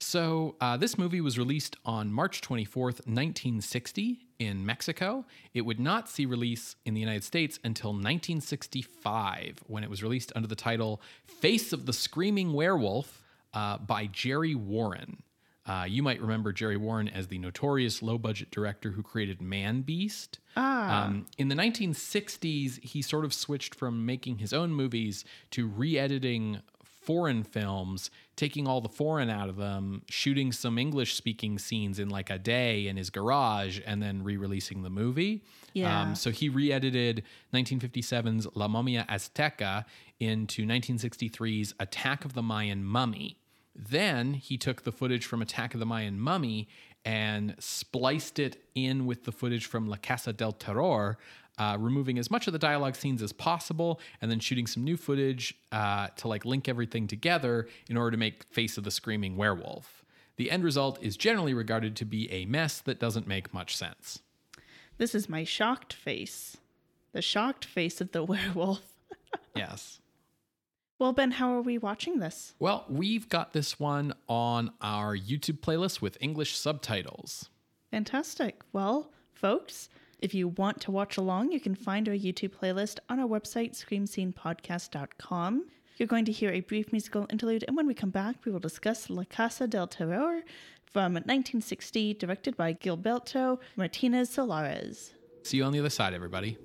So, 0.00 0.56
uh, 0.60 0.76
this 0.76 0.98
movie 0.98 1.20
was 1.20 1.38
released 1.38 1.76
on 1.84 2.12
March 2.12 2.42
24th, 2.42 3.06
1960, 3.06 4.26
in 4.38 4.66
Mexico. 4.66 5.24
It 5.54 5.62
would 5.62 5.80
not 5.80 6.08
see 6.08 6.26
release 6.26 6.76
in 6.84 6.94
the 6.94 7.00
United 7.00 7.24
States 7.24 7.58
until 7.64 7.90
1965, 7.90 9.60
when 9.66 9.82
it 9.82 9.90
was 9.90 10.02
released 10.02 10.32
under 10.36 10.48
the 10.48 10.56
title 10.56 11.00
Face 11.26 11.72
of 11.72 11.86
the 11.86 11.92
Screaming 11.92 12.52
Werewolf 12.52 13.22
uh, 13.54 13.78
by 13.78 14.06
Jerry 14.06 14.54
Warren. 14.54 15.22
Uh, 15.66 15.86
you 15.88 16.02
might 16.02 16.20
remember 16.20 16.52
Jerry 16.52 16.76
Warren 16.76 17.08
as 17.08 17.28
the 17.28 17.38
notorious 17.38 18.02
low 18.02 18.18
budget 18.18 18.50
director 18.50 18.90
who 18.90 19.02
created 19.02 19.40
Man 19.40 19.80
Beast. 19.80 20.38
Ah. 20.56 21.04
Um, 21.04 21.26
in 21.38 21.48
the 21.48 21.54
1960s, 21.54 22.82
he 22.84 23.00
sort 23.00 23.24
of 23.24 23.32
switched 23.32 23.74
from 23.74 24.04
making 24.04 24.38
his 24.38 24.52
own 24.52 24.72
movies 24.72 25.24
to 25.52 25.66
re 25.66 25.98
editing 25.98 26.60
foreign 27.04 27.42
films, 27.44 28.10
taking 28.36 28.66
all 28.66 28.80
the 28.80 28.88
foreign 28.88 29.28
out 29.28 29.48
of 29.48 29.56
them, 29.56 30.02
shooting 30.08 30.52
some 30.52 30.78
English 30.78 31.14
speaking 31.14 31.58
scenes 31.58 31.98
in 31.98 32.08
like 32.08 32.30
a 32.30 32.38
day 32.38 32.86
in 32.86 32.96
his 32.96 33.10
garage, 33.10 33.80
and 33.86 34.02
then 34.02 34.22
re 34.22 34.36
releasing 34.36 34.82
the 34.82 34.90
movie. 34.90 35.42
Yeah. 35.72 36.02
Um, 36.02 36.14
so 36.14 36.30
he 36.30 36.48
re 36.48 36.72
edited 36.72 37.22
1957's 37.52 38.48
La 38.54 38.68
Momia 38.68 39.06
Azteca 39.06 39.84
into 40.20 40.64
1963's 40.66 41.74
Attack 41.80 42.24
of 42.24 42.34
the 42.34 42.42
Mayan 42.42 42.84
Mummy. 42.84 43.38
Then 43.74 44.34
he 44.34 44.56
took 44.56 44.82
the 44.82 44.92
footage 44.92 45.26
from 45.26 45.42
Attack 45.42 45.74
of 45.74 45.80
the 45.80 45.86
Mayan 45.86 46.18
Mummy 46.18 46.68
and 47.04 47.54
spliced 47.58 48.38
it 48.38 48.56
in 48.74 49.06
with 49.06 49.24
the 49.24 49.32
footage 49.32 49.66
from 49.66 49.88
La 49.88 49.96
Casa 49.96 50.32
del 50.32 50.52
Terror, 50.52 51.18
uh, 51.58 51.76
removing 51.78 52.18
as 52.18 52.30
much 52.30 52.46
of 52.46 52.52
the 52.52 52.58
dialogue 52.58 52.96
scenes 52.96 53.22
as 53.22 53.32
possible, 53.32 54.00
and 54.22 54.30
then 54.30 54.40
shooting 54.40 54.66
some 54.66 54.84
new 54.84 54.96
footage 54.96 55.54
uh, 55.70 56.08
to 56.16 56.28
like 56.28 56.44
link 56.44 56.68
everything 56.68 57.06
together 57.06 57.68
in 57.88 57.96
order 57.96 58.12
to 58.12 58.16
make 58.16 58.44
Face 58.44 58.78
of 58.78 58.84
the 58.84 58.90
Screaming 58.90 59.36
Werewolf. 59.36 60.04
The 60.36 60.50
end 60.50 60.64
result 60.64 60.98
is 61.02 61.16
generally 61.16 61.54
regarded 61.54 61.94
to 61.96 62.04
be 62.04 62.30
a 62.32 62.44
mess 62.46 62.80
that 62.80 62.98
doesn't 62.98 63.26
make 63.26 63.54
much 63.54 63.76
sense. 63.76 64.20
This 64.98 65.14
is 65.14 65.28
my 65.28 65.44
shocked 65.44 65.92
face. 65.92 66.56
The 67.12 67.22
shocked 67.22 67.64
face 67.64 68.00
of 68.00 68.12
the 68.12 68.24
werewolf. 68.24 68.82
Yes. 69.54 70.00
Well, 70.98 71.12
Ben, 71.12 71.32
how 71.32 71.52
are 71.52 71.60
we 71.60 71.76
watching 71.76 72.20
this? 72.20 72.54
Well, 72.60 72.84
we've 72.88 73.28
got 73.28 73.52
this 73.52 73.80
one 73.80 74.14
on 74.28 74.70
our 74.80 75.16
YouTube 75.16 75.58
playlist 75.58 76.00
with 76.00 76.16
English 76.20 76.56
subtitles. 76.56 77.50
Fantastic. 77.90 78.62
Well, 78.72 79.10
folks, 79.32 79.88
if 80.20 80.34
you 80.34 80.48
want 80.48 80.80
to 80.82 80.92
watch 80.92 81.16
along, 81.16 81.50
you 81.50 81.58
can 81.58 81.74
find 81.74 82.08
our 82.08 82.14
YouTube 82.14 82.52
playlist 82.52 83.00
on 83.08 83.18
our 83.18 83.26
website, 83.26 83.72
screamscenepodcast.com. 83.74 85.64
You're 85.96 86.06
going 86.06 86.24
to 86.26 86.32
hear 86.32 86.50
a 86.50 86.60
brief 86.60 86.92
musical 86.92 87.26
interlude, 87.28 87.64
and 87.66 87.76
when 87.76 87.86
we 87.88 87.94
come 87.94 88.10
back, 88.10 88.36
we 88.44 88.52
will 88.52 88.60
discuss 88.60 89.10
La 89.10 89.24
Casa 89.24 89.66
del 89.66 89.88
Terror 89.88 90.42
from 90.86 91.14
1960, 91.14 92.14
directed 92.14 92.56
by 92.56 92.72
Gilberto 92.72 93.58
Martinez 93.76 94.30
Solares. 94.30 95.10
See 95.42 95.56
you 95.56 95.64
on 95.64 95.72
the 95.72 95.80
other 95.80 95.90
side, 95.90 96.14
everybody. 96.14 96.56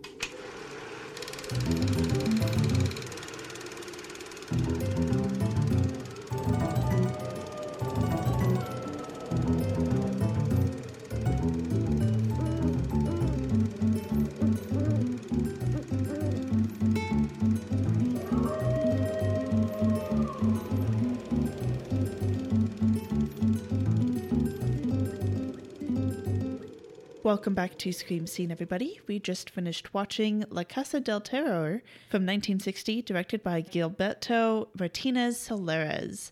Welcome 27.29 27.53
back 27.53 27.77
to 27.77 27.91
Scream 27.91 28.25
Scene, 28.25 28.49
everybody. 28.49 28.99
We 29.05 29.19
just 29.19 29.51
finished 29.51 29.93
watching 29.93 30.45
La 30.49 30.63
Casa 30.63 30.99
del 30.99 31.21
Terror 31.21 31.83
from 32.09 32.23
1960, 32.25 33.03
directed 33.03 33.43
by 33.43 33.61
Gilberto 33.61 34.69
Martinez 34.79 35.37
Solares. 35.37 36.31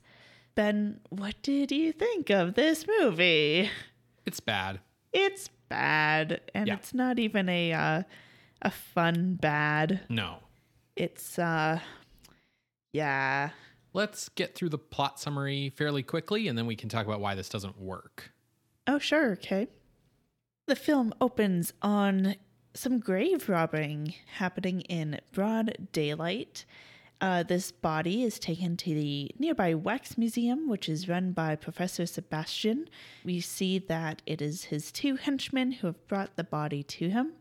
Ben, 0.55 0.99
what 1.09 1.35
did 1.43 1.71
you 1.71 1.91
think 1.91 2.31
of 2.31 2.55
this 2.55 2.87
movie? 2.99 3.69
It's 4.25 4.39
bad. 4.39 4.79
It's 5.13 5.51
bad, 5.69 6.41
and 6.55 6.67
Yeah. 6.67 6.73
it's 6.73 6.95
not 6.95 7.19
even 7.19 7.47
a 7.47 7.73
uh, 7.73 8.03
a 8.63 8.71
fun 8.71 9.35
bad. 9.35 10.01
No. 10.09 10.37
It's 10.95 11.37
uh, 11.37 11.79
yeah. 12.91 13.51
Let's 13.93 14.29
get 14.29 14.55
through 14.55 14.69
the 14.69 14.79
plot 14.79 15.19
summary 15.19 15.69
fairly 15.75 16.01
quickly, 16.01 16.47
and 16.47 16.57
then 16.57 16.65
we 16.65 16.75
can 16.75 16.89
talk 16.89 17.05
about 17.05 17.19
why 17.19 17.35
this 17.35 17.49
doesn't 17.49 17.79
work. 17.79 18.31
Oh, 18.87 18.97
sure, 18.97 19.33
okay. 19.33 19.67
The 20.67 20.75
film 20.75 21.13
opens 21.21 21.71
on 21.81 22.35
some 22.73 22.99
grave 22.99 23.47
robbing 23.47 24.15
happening 24.33 24.81
in 24.81 25.21
broad 25.31 25.87
daylight. 25.93 26.65
Uh, 27.21 27.43
this 27.43 27.71
body 27.71 28.23
is 28.23 28.37
taken 28.37 28.75
to 28.75 28.93
the 28.93 29.31
nearby 29.39 29.73
Wax 29.75 30.17
Museum, 30.17 30.67
which 30.67 30.89
is 30.89 31.07
run 31.07 31.31
by 31.31 31.55
Professor 31.55 32.05
Sebastian. 32.05 32.89
We 33.23 33.39
see 33.39 33.79
that 33.79 34.21
it 34.25 34.41
is 34.41 34.65
his 34.65 34.91
two 34.91 35.15
henchmen 35.15 35.71
who 35.71 35.87
have 35.87 36.05
brought 36.09 36.35
the 36.35 36.43
body 36.43 36.83
to 36.83 37.11
him. 37.11 37.31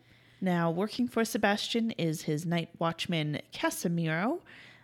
Now, 0.40 0.70
working 0.70 1.08
for 1.08 1.24
Sebastian 1.24 1.90
is 1.98 2.22
his 2.22 2.46
night 2.46 2.68
watchman, 2.78 3.40
Casimiro, 3.50 4.42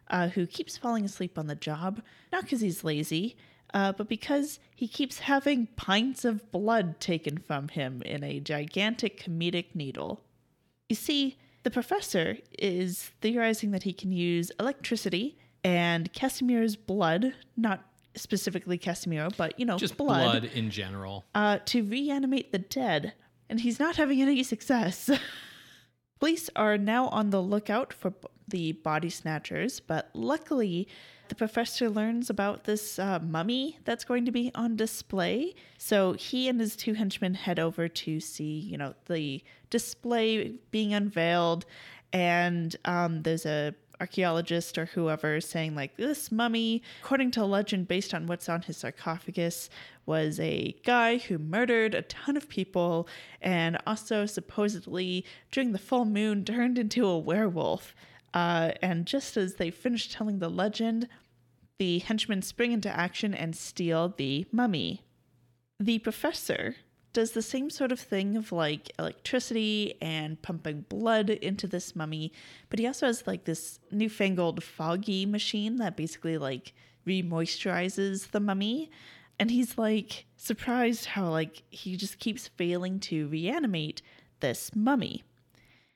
uh, 0.08 0.30
who 0.30 0.48
keeps 0.48 0.76
falling 0.76 1.04
asleep 1.04 1.38
on 1.38 1.46
the 1.46 1.54
job, 1.54 2.02
not 2.32 2.42
because 2.42 2.60
he's 2.60 2.82
lazy, 2.82 3.36
uh, 3.74 3.92
but 3.92 4.08
because 4.08 4.58
he 4.74 4.86
keeps 4.88 5.20
having 5.20 5.66
pints 5.76 6.24
of 6.24 6.50
blood 6.52 7.00
taken 7.00 7.38
from 7.38 7.68
him 7.68 8.02
in 8.04 8.22
a 8.24 8.40
gigantic 8.40 9.22
comedic 9.22 9.74
needle. 9.74 10.20
You 10.88 10.96
see, 10.96 11.38
the 11.62 11.70
professor 11.70 12.36
is 12.58 13.12
theorizing 13.20 13.70
that 13.70 13.84
he 13.84 13.92
can 13.92 14.12
use 14.12 14.50
electricity 14.60 15.38
and 15.64 16.12
Casimiro's 16.12 16.76
blood, 16.76 17.34
not 17.56 17.84
specifically 18.14 18.76
Casimiro, 18.76 19.30
but 19.36 19.58
you 19.58 19.64
know, 19.64 19.78
Just 19.78 19.96
blood, 19.96 20.42
blood, 20.42 20.44
in 20.54 20.70
general. 20.70 21.24
uh, 21.34 21.58
to 21.66 21.82
reanimate 21.84 22.52
the 22.52 22.58
dead, 22.58 23.12
and 23.48 23.60
he's 23.60 23.78
not 23.78 23.96
having 23.96 24.20
any 24.20 24.42
success. 24.42 25.08
Police 26.20 26.50
are 26.54 26.78
now 26.78 27.08
on 27.08 27.30
the 27.30 27.40
lookout 27.42 27.92
for 27.92 28.10
b- 28.10 28.28
the 28.46 28.72
body 28.72 29.08
snatchers, 29.10 29.80
but 29.80 30.10
luckily, 30.14 30.86
the 31.32 31.36
professor 31.36 31.88
learns 31.88 32.28
about 32.28 32.64
this 32.64 32.98
uh, 32.98 33.18
mummy 33.18 33.78
that's 33.86 34.04
going 34.04 34.26
to 34.26 34.30
be 34.30 34.50
on 34.54 34.76
display. 34.76 35.54
So 35.78 36.12
he 36.12 36.46
and 36.46 36.60
his 36.60 36.76
two 36.76 36.92
henchmen 36.92 37.32
head 37.32 37.58
over 37.58 37.88
to 37.88 38.20
see, 38.20 38.58
you 38.58 38.76
know, 38.76 38.92
the 39.06 39.42
display 39.70 40.52
being 40.70 40.92
unveiled, 40.92 41.64
and 42.12 42.76
um, 42.84 43.22
there's 43.22 43.46
a 43.46 43.74
archaeologist 43.98 44.76
or 44.76 44.84
whoever 44.84 45.40
saying 45.40 45.74
like 45.74 45.96
this 45.96 46.32
mummy 46.32 46.82
according 47.04 47.30
to 47.30 47.44
legend 47.44 47.86
based 47.86 48.12
on 48.12 48.26
what's 48.26 48.48
on 48.48 48.60
his 48.62 48.76
sarcophagus 48.76 49.70
was 50.06 50.40
a 50.40 50.74
guy 50.82 51.18
who 51.18 51.38
murdered 51.38 51.94
a 51.94 52.02
ton 52.02 52.36
of 52.36 52.48
people 52.48 53.06
and 53.40 53.78
also 53.86 54.26
supposedly 54.26 55.24
during 55.52 55.70
the 55.70 55.78
full 55.78 56.04
moon 56.04 56.44
turned 56.44 56.78
into 56.78 57.06
a 57.06 57.16
werewolf 57.16 57.94
uh, 58.34 58.72
and 58.80 59.06
just 59.06 59.36
as 59.36 59.54
they 59.54 59.70
finish 59.70 60.08
telling 60.08 60.38
the 60.38 60.48
legend 60.48 61.08
the 61.82 61.98
henchmen 61.98 62.42
spring 62.42 62.70
into 62.70 62.88
action 62.88 63.34
and 63.34 63.56
steal 63.56 64.14
the 64.16 64.46
mummy 64.52 65.02
the 65.80 65.98
professor 65.98 66.76
does 67.12 67.32
the 67.32 67.42
same 67.42 67.70
sort 67.70 67.90
of 67.90 67.98
thing 67.98 68.36
of 68.36 68.52
like 68.52 68.92
electricity 69.00 69.94
and 70.00 70.40
pumping 70.42 70.84
blood 70.88 71.28
into 71.28 71.66
this 71.66 71.94
mummy, 71.94 72.32
but 72.70 72.78
he 72.78 72.86
also 72.86 73.06
has 73.06 73.26
like 73.26 73.44
this 73.44 73.80
newfangled 73.90 74.62
foggy 74.62 75.26
machine 75.26 75.76
that 75.76 75.96
basically 75.96 76.38
like 76.38 76.72
re-moisturizes 77.04 78.30
the 78.30 78.40
mummy. 78.40 78.90
And 79.38 79.50
he's 79.50 79.76
like 79.76 80.26
surprised 80.36 81.06
how 81.06 81.28
like 81.30 81.64
he 81.68 81.96
just 81.96 82.20
keeps 82.20 82.48
failing 82.48 83.00
to 83.00 83.26
reanimate 83.28 84.02
this 84.40 84.70
mummy. 84.74 85.24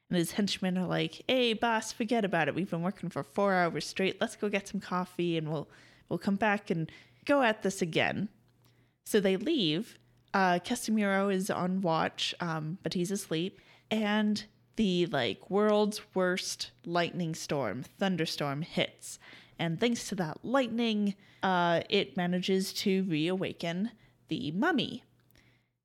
And 0.09 0.19
his 0.19 0.33
henchmen 0.33 0.79
are 0.79 0.87
like, 0.87 1.23
"Hey, 1.27 1.53
boss, 1.53 1.93
forget 1.93 2.25
about 2.25 2.49
it. 2.49 2.55
We've 2.55 2.71
been 2.71 2.83
working 2.83 3.09
for 3.09 3.23
four 3.23 3.55
hours 3.55 3.87
straight. 3.87 4.21
Let's 4.21 4.37
go 4.37 4.49
get 4.49 4.69
some 4.69 4.81
coffee, 4.81 5.37
and 5.37 5.51
we'll 5.51 5.69
we'll 6.09 6.19
come 6.19 6.37
back 6.37 6.71
and 6.71 6.91
go 7.25 7.43
at 7.43 7.63
this 7.63 7.83
again." 7.83 8.29
So 9.05 9.21
they 9.21 9.37
leave. 9.37 9.99
Uh, 10.35 10.59
Casimiro 10.59 11.29
is 11.29 11.49
on 11.51 11.81
watch, 11.81 12.35
um, 12.41 12.79
but 12.83 12.95
he's 12.95 13.11
asleep. 13.11 13.61
And 13.91 14.45
the 14.77 15.07
like 15.07 15.51
world's 15.51 16.03
worst 16.15 16.71
lightning 16.85 17.35
storm, 17.35 17.85
thunderstorm 17.99 18.63
hits. 18.63 19.19
And 19.59 19.81
thanks 19.81 20.09
to 20.09 20.15
that 20.17 20.45
lightning, 20.45 21.15
uh, 21.43 21.81
it 21.89 22.17
manages 22.17 22.73
to 22.75 23.05
reawaken 23.05 23.91
the 24.29 24.51
mummy. 24.53 25.03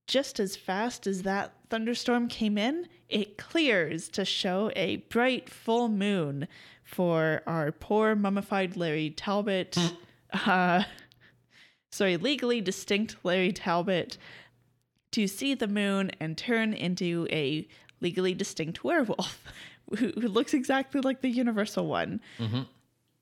Just 0.07 0.39
as 0.39 0.57
fast 0.57 1.07
as 1.07 1.23
that 1.23 1.53
thunderstorm 1.69 2.27
came 2.27 2.57
in, 2.57 2.87
it 3.11 3.37
clears 3.37 4.09
to 4.09 4.25
show 4.25 4.71
a 4.75 4.97
bright 5.09 5.49
full 5.49 5.89
moon 5.89 6.47
for 6.83 7.41
our 7.45 7.71
poor 7.71 8.15
mummified 8.15 8.75
Larry 8.75 9.09
Talbot. 9.11 9.77
uh, 10.45 10.83
sorry, 11.91 12.17
legally 12.17 12.61
distinct 12.61 13.17
Larry 13.23 13.51
Talbot 13.51 14.17
to 15.11 15.27
see 15.27 15.53
the 15.53 15.67
moon 15.67 16.11
and 16.19 16.37
turn 16.37 16.73
into 16.73 17.27
a 17.31 17.67
legally 17.99 18.33
distinct 18.33 18.83
werewolf 18.83 19.43
who, 19.97 20.11
who 20.11 20.27
looks 20.27 20.53
exactly 20.53 21.01
like 21.01 21.21
the 21.21 21.29
universal 21.29 21.85
one. 21.87 22.21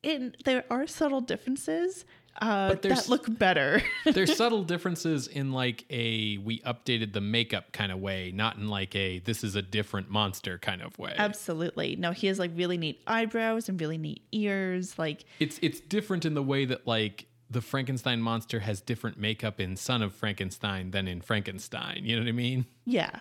In 0.01 0.35
there 0.45 0.63
are 0.69 0.87
subtle 0.87 1.19
differences 1.19 2.05
uh, 2.41 2.69
But 2.69 2.81
there's- 2.81 3.03
that 3.03 3.09
look 3.09 3.37
better. 3.37 3.81
There's 4.05 4.35
subtle 4.37 4.63
differences 4.63 5.27
in 5.27 5.51
like 5.51 5.85
a 5.89 6.37
we 6.37 6.59
updated 6.61 7.13
the 7.13 7.21
makeup 7.21 7.71
kind 7.73 7.91
of 7.91 7.99
way, 7.99 8.31
not 8.33 8.55
in 8.57 8.67
like 8.69 8.95
a 8.95 9.19
this 9.19 9.43
is 9.43 9.55
a 9.55 9.61
different 9.61 10.09
monster 10.09 10.57
kind 10.57 10.81
of 10.81 10.97
way. 10.99 11.13
Absolutely. 11.17 11.95
No, 11.97 12.11
he 12.11 12.27
has 12.27 12.39
like 12.39 12.51
really 12.55 12.77
neat 12.77 13.01
eyebrows 13.07 13.69
and 13.69 13.79
really 13.79 13.97
neat 13.97 14.23
ears. 14.31 14.97
Like, 14.97 15.25
It's 15.39 15.59
it's 15.61 15.79
different 15.79 16.25
in 16.25 16.33
the 16.33 16.43
way 16.43 16.65
that 16.65 16.87
like 16.87 17.25
the 17.49 17.61
Frankenstein 17.61 18.21
monster 18.21 18.59
has 18.59 18.79
different 18.79 19.17
makeup 19.17 19.59
in 19.59 19.75
Son 19.75 20.01
of 20.03 20.13
Frankenstein 20.13 20.91
than 20.91 21.07
in 21.07 21.19
Frankenstein. 21.21 22.01
You 22.05 22.15
know 22.15 22.21
what 22.21 22.29
I 22.29 22.33
mean? 22.33 22.65
yeah. 22.85 23.19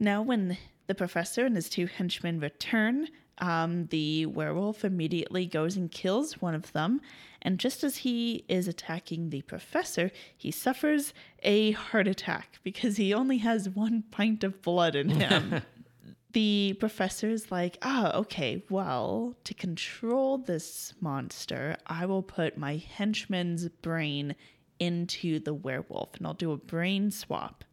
Now, 0.00 0.22
when 0.22 0.58
the 0.88 0.94
professor 0.94 1.46
and 1.46 1.54
his 1.54 1.68
two 1.68 1.86
henchmen 1.86 2.40
return, 2.40 3.08
um, 3.38 3.86
the 3.86 4.26
werewolf 4.26 4.84
immediately 4.84 5.46
goes 5.46 5.76
and 5.76 5.90
kills 5.90 6.40
one 6.40 6.54
of 6.54 6.72
them. 6.72 7.00
And 7.42 7.58
just 7.58 7.84
as 7.84 7.98
he 7.98 8.44
is 8.48 8.68
attacking 8.68 9.30
the 9.30 9.42
professor, 9.42 10.10
he 10.36 10.50
suffers 10.50 11.12
a 11.42 11.72
heart 11.72 12.08
attack 12.08 12.58
because 12.62 12.96
he 12.96 13.12
only 13.12 13.38
has 13.38 13.68
one 13.68 14.04
pint 14.10 14.44
of 14.44 14.62
blood 14.62 14.94
in 14.94 15.10
him. 15.10 15.62
the 16.32 16.76
professor 16.80 17.28
is 17.28 17.50
like, 17.50 17.76
ah, 17.82 18.12
okay, 18.14 18.64
well, 18.70 19.36
to 19.44 19.52
control 19.52 20.38
this 20.38 20.94
monster, 21.00 21.76
I 21.86 22.06
will 22.06 22.22
put 22.22 22.56
my 22.56 22.76
henchman's 22.76 23.68
brain 23.68 24.34
into 24.78 25.38
the 25.38 25.54
werewolf 25.54 26.16
and 26.16 26.26
I'll 26.26 26.34
do 26.34 26.52
a 26.52 26.56
brain 26.56 27.10
swap. 27.10 27.64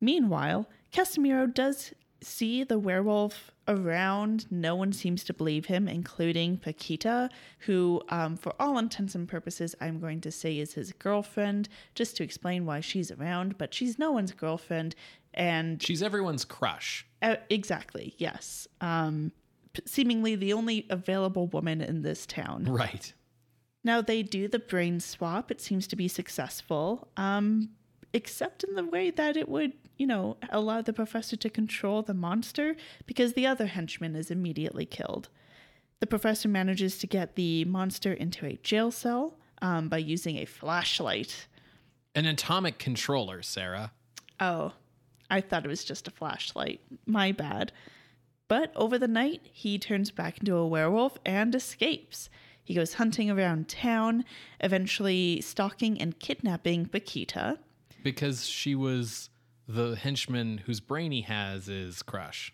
Meanwhile, 0.00 0.68
Casimiro 0.92 1.46
does 1.46 1.94
see 2.20 2.64
the 2.64 2.78
werewolf 2.78 3.53
around. 3.68 4.46
No 4.50 4.74
one 4.76 4.92
seems 4.92 5.24
to 5.24 5.34
believe 5.34 5.66
him, 5.66 5.88
including 5.88 6.58
Paquita, 6.58 7.30
who, 7.60 8.02
um, 8.08 8.36
for 8.36 8.52
all 8.60 8.78
intents 8.78 9.14
and 9.14 9.28
purposes, 9.28 9.74
I'm 9.80 10.00
going 10.00 10.20
to 10.22 10.30
say 10.30 10.58
is 10.58 10.74
his 10.74 10.92
girlfriend, 10.92 11.68
just 11.94 12.16
to 12.16 12.24
explain 12.24 12.66
why 12.66 12.80
she's 12.80 13.10
around, 13.10 13.58
but 13.58 13.72
she's 13.74 13.98
no 13.98 14.12
one's 14.12 14.32
girlfriend. 14.32 14.94
And 15.32 15.82
She's 15.82 16.02
everyone's 16.02 16.44
crush. 16.44 17.06
uh, 17.22 17.36
exactly, 17.50 18.14
yes. 18.18 18.68
Um, 18.80 19.32
seemingly 19.84 20.36
the 20.36 20.52
only 20.52 20.86
available 20.90 21.48
woman 21.48 21.80
in 21.80 22.02
this 22.02 22.24
town. 22.26 22.64
Right. 22.64 23.12
Now 23.82 24.00
they 24.00 24.22
do 24.22 24.46
the 24.48 24.60
brain 24.60 25.00
swap. 25.00 25.50
It 25.50 25.60
seems 25.60 25.86
to 25.88 25.96
be 25.96 26.06
successful, 26.08 27.08
um, 27.16 27.70
except 28.14 28.62
in 28.64 28.76
the 28.76 28.84
way 28.84 29.10
that 29.10 29.36
it 29.36 29.48
would, 29.48 29.72
you 29.98 30.06
know, 30.06 30.36
allow 30.48 30.80
the 30.80 30.92
professor 30.92 31.36
to 31.36 31.50
control 31.50 32.00
the 32.00 32.14
monster 32.14 32.76
because 33.06 33.32
the 33.32 33.46
other 33.46 33.66
henchman 33.66 34.14
is 34.14 34.30
immediately 34.30 34.86
killed. 34.86 35.28
The 35.98 36.06
professor 36.06 36.48
manages 36.48 36.96
to 36.98 37.06
get 37.06 37.34
the 37.34 37.64
monster 37.64 38.12
into 38.12 38.46
a 38.46 38.58
jail 38.62 38.90
cell 38.90 39.36
um, 39.60 39.88
by 39.88 39.98
using 39.98 40.36
a 40.36 40.44
flashlight. 40.44 41.48
An 42.14 42.26
atomic 42.26 42.78
controller, 42.78 43.42
Sarah. 43.42 43.90
Oh, 44.38 44.72
I 45.28 45.40
thought 45.40 45.64
it 45.64 45.68
was 45.68 45.84
just 45.84 46.06
a 46.06 46.12
flashlight. 46.12 46.80
My 47.06 47.32
bad. 47.32 47.72
But 48.46 48.70
over 48.76 48.98
the 48.98 49.08
night, 49.08 49.40
he 49.44 49.78
turns 49.78 50.10
back 50.10 50.38
into 50.38 50.54
a 50.54 50.66
werewolf 50.66 51.18
and 51.24 51.54
escapes. 51.54 52.30
He 52.62 52.74
goes 52.74 52.94
hunting 52.94 53.30
around 53.30 53.68
town, 53.68 54.24
eventually 54.60 55.40
stalking 55.40 56.00
and 56.00 56.18
kidnapping 56.18 56.86
Paquita. 56.86 57.58
Because 58.04 58.46
she 58.46 58.76
was 58.76 59.30
the 59.66 59.96
henchman 59.96 60.58
whose 60.58 60.78
brain 60.78 61.10
he 61.10 61.22
has 61.22 61.68
is 61.68 62.02
crush. 62.02 62.52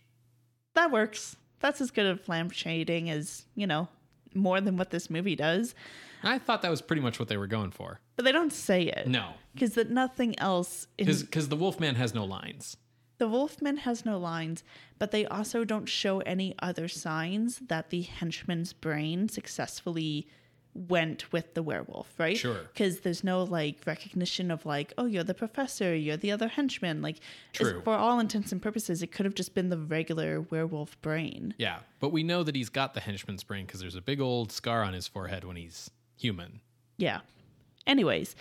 That 0.75 0.91
works. 0.91 1.37
That's 1.59 1.83
as 1.83 1.91
good 1.91 2.07
of 2.07 2.25
lampshading 2.25 3.11
as, 3.11 3.45
you 3.55 3.67
know, 3.67 3.89
more 4.35 4.61
than 4.63 4.79
what 4.79 4.91
this 4.91 5.11
movie 5.11 5.37
does. 5.37 5.75
I 6.23 6.39
thought 6.39 6.63
that 6.63 6.71
was 6.71 6.81
pretty 6.81 7.03
much 7.03 7.19
what 7.19 7.29
they 7.29 7.37
were 7.37 7.47
going 7.47 7.71
for. 7.71 8.01
But 8.17 8.25
they 8.25 8.33
don't 8.33 8.53
say 8.53 8.85
it. 8.85 9.09
No. 9.09 9.35
Because 9.53 9.75
that 9.75 9.91
nothing 9.91 10.39
else 10.39 10.87
Because 10.97 11.49
the 11.49 11.57
Wolfman 11.57 11.97
has 11.97 12.15
no 12.15 12.25
lines. 12.25 12.77
The 13.19 13.29
Wolfman 13.29 13.79
has 13.79 14.07
no 14.07 14.19
lines, 14.19 14.65
but 14.99 15.11
they 15.11 15.27
also 15.27 15.63
don't 15.65 15.87
show 15.87 16.21
any 16.21 16.55
other 16.61 16.89
signs 16.89 17.59
that 17.69 17.91
the 17.91 18.03
henchman's 18.03 18.73
brain 18.73 19.29
successfully 19.29 20.27
went 20.75 21.33
with 21.33 21.55
the 21.55 21.63
werewolf, 21.63 22.13
right? 22.19 22.37
Sure. 22.37 22.61
Because 22.73 23.01
there's 23.01 23.25
no 23.25 23.43
like 23.43 23.79
recognition 23.87 24.51
of 24.51 24.65
like, 24.65 24.93
oh, 24.99 25.07
you're 25.07 25.25
the 25.25 25.35
professor, 25.35 25.95
you're 25.95 26.17
the 26.17 26.31
other 26.33 26.49
henchman. 26.49 27.03
Like, 27.03 27.19
True. 27.53 27.81
for 27.83 27.95
all 27.95 28.21
intents 28.21 28.53
and 28.53 28.63
purposes, 28.63 29.03
it 29.03 29.09
could 29.09 29.27
have 29.27 29.35
just 29.35 29.55
been 29.55 29.69
the 29.69 29.79
regular 29.79 30.41
werewolf 30.41 31.01
brain. 31.03 31.55
Yeah. 31.59 31.81
But 31.99 32.11
we 32.11 32.23
know 32.23 32.43
that 32.43 32.55
he's 32.55 32.69
got 32.69 32.95
the 32.95 33.01
henchman's 33.01 33.43
brain 33.43 33.67
because 33.67 33.81
there's 33.81 33.97
a 33.97 34.03
big 34.03 34.21
old 34.21 34.53
scar 34.53 34.83
on 34.83 34.93
his 34.93 35.09
forehead 35.09 35.45
when 35.45 35.57
he's 35.57 35.91
human. 36.17 36.61
Yeah. 36.97 37.21
Anyways, 37.87 38.37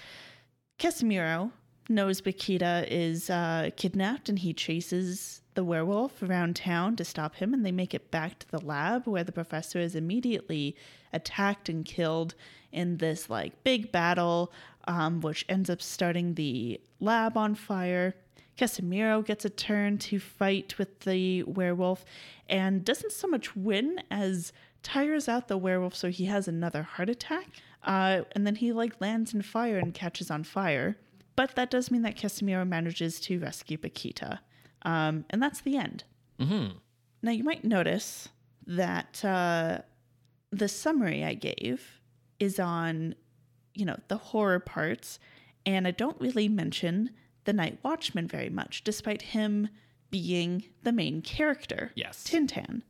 Casimiro 0.78 1.52
knows 1.90 2.22
Paquita 2.22 2.86
is 2.88 3.30
uh, 3.30 3.72
kidnapped 3.76 4.30
and 4.30 4.38
he 4.40 4.54
chases 4.54 5.42
the 5.60 5.64
werewolf 5.66 6.24
around 6.24 6.56
town 6.56 6.96
to 6.96 7.04
stop 7.04 7.36
him, 7.36 7.54
and 7.54 7.66
they 7.66 7.72
make 7.74 7.94
it 7.94 8.12
back 8.12 8.40
to 8.40 8.50
the 8.50 8.62
lab 8.62 9.06
where 9.06 9.26
the 9.26 9.32
professor 9.34 9.78
is 9.78 9.94
immediately 9.94 10.74
attacked 11.12 11.68
and 11.68 11.84
killed 11.84 12.34
in 12.72 12.96
this 12.96 13.30
like 13.30 13.62
big 13.66 13.92
battle, 13.92 14.54
um, 14.88 15.20
which 15.20 15.44
ends 15.50 15.70
up 15.70 15.82
starting 15.82 16.36
the 16.36 16.80
lab 17.02 17.36
on 17.36 17.56
fire. 17.56 18.16
Casimiro 18.56 19.22
gets 19.22 19.44
a 19.44 19.50
turn 19.50 19.98
to 19.98 20.18
fight 20.18 20.78
with 20.78 21.02
the 21.02 21.44
werewolf 21.44 22.06
and 22.48 22.86
doesn't 22.86 23.12
so 23.12 23.28
much 23.28 23.54
win 23.54 24.02
as 24.10 24.54
tires 24.82 25.28
out 25.28 25.50
the 25.50 25.58
werewolf 25.58 25.94
so 25.94 26.10
he 26.10 26.28
has 26.28 26.48
another 26.48 26.84
heart 26.84 27.10
attack. 27.10 27.48
Uh, 27.84 28.22
and 28.32 28.48
then 28.48 28.56
he 28.56 28.72
like 28.72 29.02
lands 29.02 29.34
in 29.34 29.42
fire 29.42 29.78
and 29.78 29.94
catches 29.94 30.32
on 30.32 30.46
fire. 30.46 30.96
But 31.36 31.56
that 31.56 31.70
does 31.70 31.92
mean 31.92 32.04
that 32.04 32.16
Casimiro 32.16 32.64
manages 32.64 33.20
to 33.22 33.40
rescue 33.40 33.78
Paquita. 33.78 34.40
Um, 34.84 35.26
and 35.30 35.42
that's 35.42 35.62
the 35.62 35.78
end. 35.78 36.04
Mm-hmm. 36.40 36.78
Now 37.22 37.32
you 37.32 37.44
might 37.44 37.64
notice 37.64 38.30
that 38.66 39.24
uh, 39.26 39.80
the 40.52 40.68
summary 40.68 41.24
I 41.24 41.34
gave 41.34 42.02
is 42.40 42.60
on, 42.60 43.16
you 43.74 43.86
know, 43.86 43.98
the 44.08 44.18
horror 44.18 44.60
parts, 44.60 45.20
and 45.66 45.88
I 45.88 45.92
don't 45.92 46.20
really 46.22 46.48
mention 46.48 47.12
the 47.46 47.54
Night 47.54 47.80
Watchman 47.84 48.28
very 48.28 48.50
much, 48.50 48.84
despite 48.84 49.22
him 49.22 49.70
being 50.12 50.66
the 50.84 50.92
main 50.92 51.22
character. 51.22 51.92
Yes. 51.96 52.24
Tintan. 52.24 52.84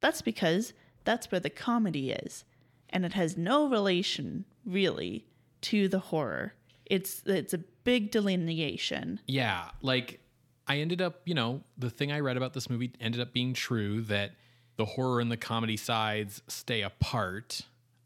That's 0.00 0.22
because 0.22 0.72
that's 1.04 1.30
where 1.30 1.40
the 1.40 1.50
comedy 1.50 2.10
is, 2.10 2.44
and 2.90 3.04
it 3.04 3.14
has 3.14 3.36
no 3.36 3.68
relation 3.68 4.44
really 4.64 5.26
to 5.62 5.88
the 5.88 5.98
horror. 5.98 6.54
It's 6.84 7.22
it's 7.26 7.54
a 7.54 7.58
big 7.84 8.10
delineation. 8.10 9.20
Yeah, 9.26 9.70
like 9.82 10.20
I 10.66 10.78
ended 10.78 11.00
up, 11.00 11.20
you 11.24 11.34
know, 11.34 11.62
the 11.78 11.90
thing 11.90 12.10
I 12.10 12.20
read 12.20 12.36
about 12.36 12.52
this 12.52 12.68
movie 12.68 12.92
ended 13.00 13.20
up 13.20 13.32
being 13.32 13.54
true 13.54 14.02
that 14.02 14.32
the 14.76 14.84
horror 14.84 15.20
and 15.20 15.30
the 15.30 15.36
comedy 15.36 15.76
sides 15.76 16.42
stay 16.48 16.82
apart. 16.82 17.62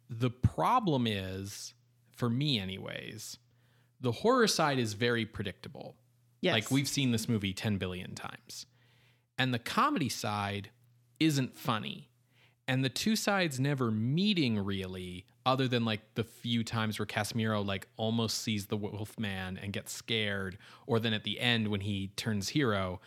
The 0.08 0.30
problem 0.30 1.06
is, 1.06 1.74
for 2.16 2.28
me 2.28 2.58
anyways, 2.58 3.38
the 4.00 4.12
horror 4.12 4.46
side 4.46 4.78
is 4.78 4.92
very 4.92 5.24
predictable. 5.24 5.96
Yes. 6.42 6.54
Like 6.54 6.70
we've 6.70 6.88
seen 6.88 7.12
this 7.12 7.28
movie 7.28 7.52
10 7.52 7.78
billion 7.78 8.14
times. 8.14 8.66
And 9.38 9.54
the 9.54 9.58
comedy 9.58 10.08
side 10.08 10.70
isn't 11.18 11.56
funny. 11.56 12.09
And 12.70 12.84
the 12.84 12.88
two 12.88 13.16
sides 13.16 13.58
never 13.58 13.90
meeting 13.90 14.56
really, 14.56 15.26
other 15.44 15.66
than 15.66 15.84
like 15.84 16.02
the 16.14 16.22
few 16.22 16.62
times 16.62 17.00
where 17.00 17.04
Casimiro 17.04 17.62
like 17.62 17.88
almost 17.96 18.42
sees 18.42 18.66
the 18.66 18.76
wolf 18.76 19.18
man 19.18 19.58
and 19.60 19.72
gets 19.72 19.92
scared, 19.92 20.56
or 20.86 21.00
then 21.00 21.12
at 21.12 21.24
the 21.24 21.40
end 21.40 21.66
when 21.66 21.80
he 21.80 22.12
turns 22.14 22.50
hero, 22.50 23.00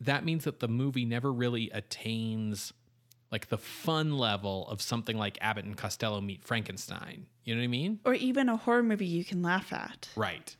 that 0.00 0.24
means 0.24 0.44
that 0.44 0.60
the 0.60 0.68
movie 0.68 1.04
never 1.04 1.32
really 1.32 1.68
attains 1.70 2.72
like 3.32 3.48
the 3.48 3.58
fun 3.58 4.16
level 4.16 4.68
of 4.68 4.80
something 4.80 5.18
like 5.18 5.36
Abbott 5.40 5.64
and 5.64 5.76
Costello 5.76 6.20
meet 6.20 6.44
Frankenstein. 6.44 7.26
You 7.42 7.56
know 7.56 7.60
what 7.60 7.64
I 7.64 7.68
mean? 7.68 7.98
or 8.04 8.14
even 8.14 8.48
a 8.48 8.56
horror 8.56 8.84
movie 8.84 9.06
you 9.06 9.24
can 9.24 9.42
laugh 9.42 9.72
at. 9.72 10.10
Right. 10.14 10.54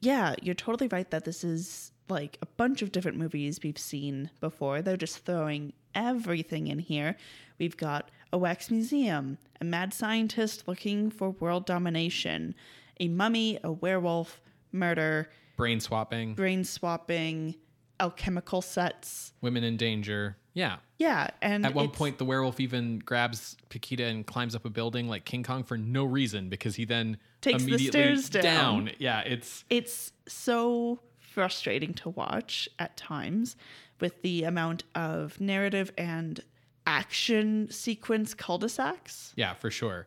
Yeah, 0.00 0.34
you're 0.42 0.54
totally 0.54 0.88
right 0.88 1.10
that 1.12 1.24
this 1.24 1.44
is 1.44 1.92
like 2.10 2.36
a 2.42 2.46
bunch 2.46 2.82
of 2.82 2.92
different 2.92 3.16
movies 3.16 3.60
we've 3.62 3.78
seen 3.78 4.28
before. 4.38 4.82
They're 4.82 4.98
just 4.98 5.24
throwing 5.24 5.72
everything 5.94 6.66
in 6.68 6.78
here. 6.78 7.16
We've 7.58 7.76
got 7.76 8.10
a 8.32 8.38
wax 8.38 8.70
museum, 8.70 9.38
a 9.60 9.64
mad 9.64 9.92
scientist 9.92 10.66
looking 10.66 11.10
for 11.10 11.30
world 11.30 11.66
domination, 11.66 12.54
a 12.98 13.08
mummy, 13.08 13.58
a 13.62 13.72
werewolf, 13.72 14.40
murder, 14.72 15.30
Brain 15.56 15.80
swapping, 15.80 16.34
brain 16.34 16.64
swapping, 16.64 17.54
alchemical 18.00 18.62
sets. 18.62 19.32
women 19.42 19.62
in 19.64 19.76
danger. 19.76 20.36
Yeah. 20.54 20.76
Yeah, 20.98 21.28
and 21.40 21.64
At 21.64 21.74
one 21.74 21.88
point, 21.90 22.18
the 22.18 22.24
werewolf 22.24 22.60
even 22.60 22.98
grabs 23.00 23.56
Paquita 23.70 24.04
and 24.04 24.26
climbs 24.26 24.54
up 24.54 24.64
a 24.64 24.70
building 24.70 25.08
like 25.08 25.24
King 25.24 25.42
Kong 25.42 25.64
for 25.64 25.76
no 25.76 26.04
reason 26.04 26.48
because 26.48 26.76
he 26.76 26.84
then 26.84 27.16
Takes 27.40 27.64
the 27.64 27.68
immediately 27.70 28.16
stairs 28.16 28.28
down. 28.30 28.90
Yeah, 28.98 29.20
it's 29.20 29.64
it's 29.68 30.12
so 30.28 31.00
frustrating 31.18 31.94
to 31.94 32.10
watch 32.10 32.68
at 32.78 32.96
times 32.96 33.56
with 34.00 34.20
the 34.22 34.44
amount 34.44 34.84
of 34.94 35.40
narrative 35.40 35.92
and 35.96 36.40
action 36.86 37.70
sequence 37.70 38.34
cul-de-sacs. 38.34 39.32
yeah 39.36 39.54
for 39.54 39.70
sure. 39.70 40.06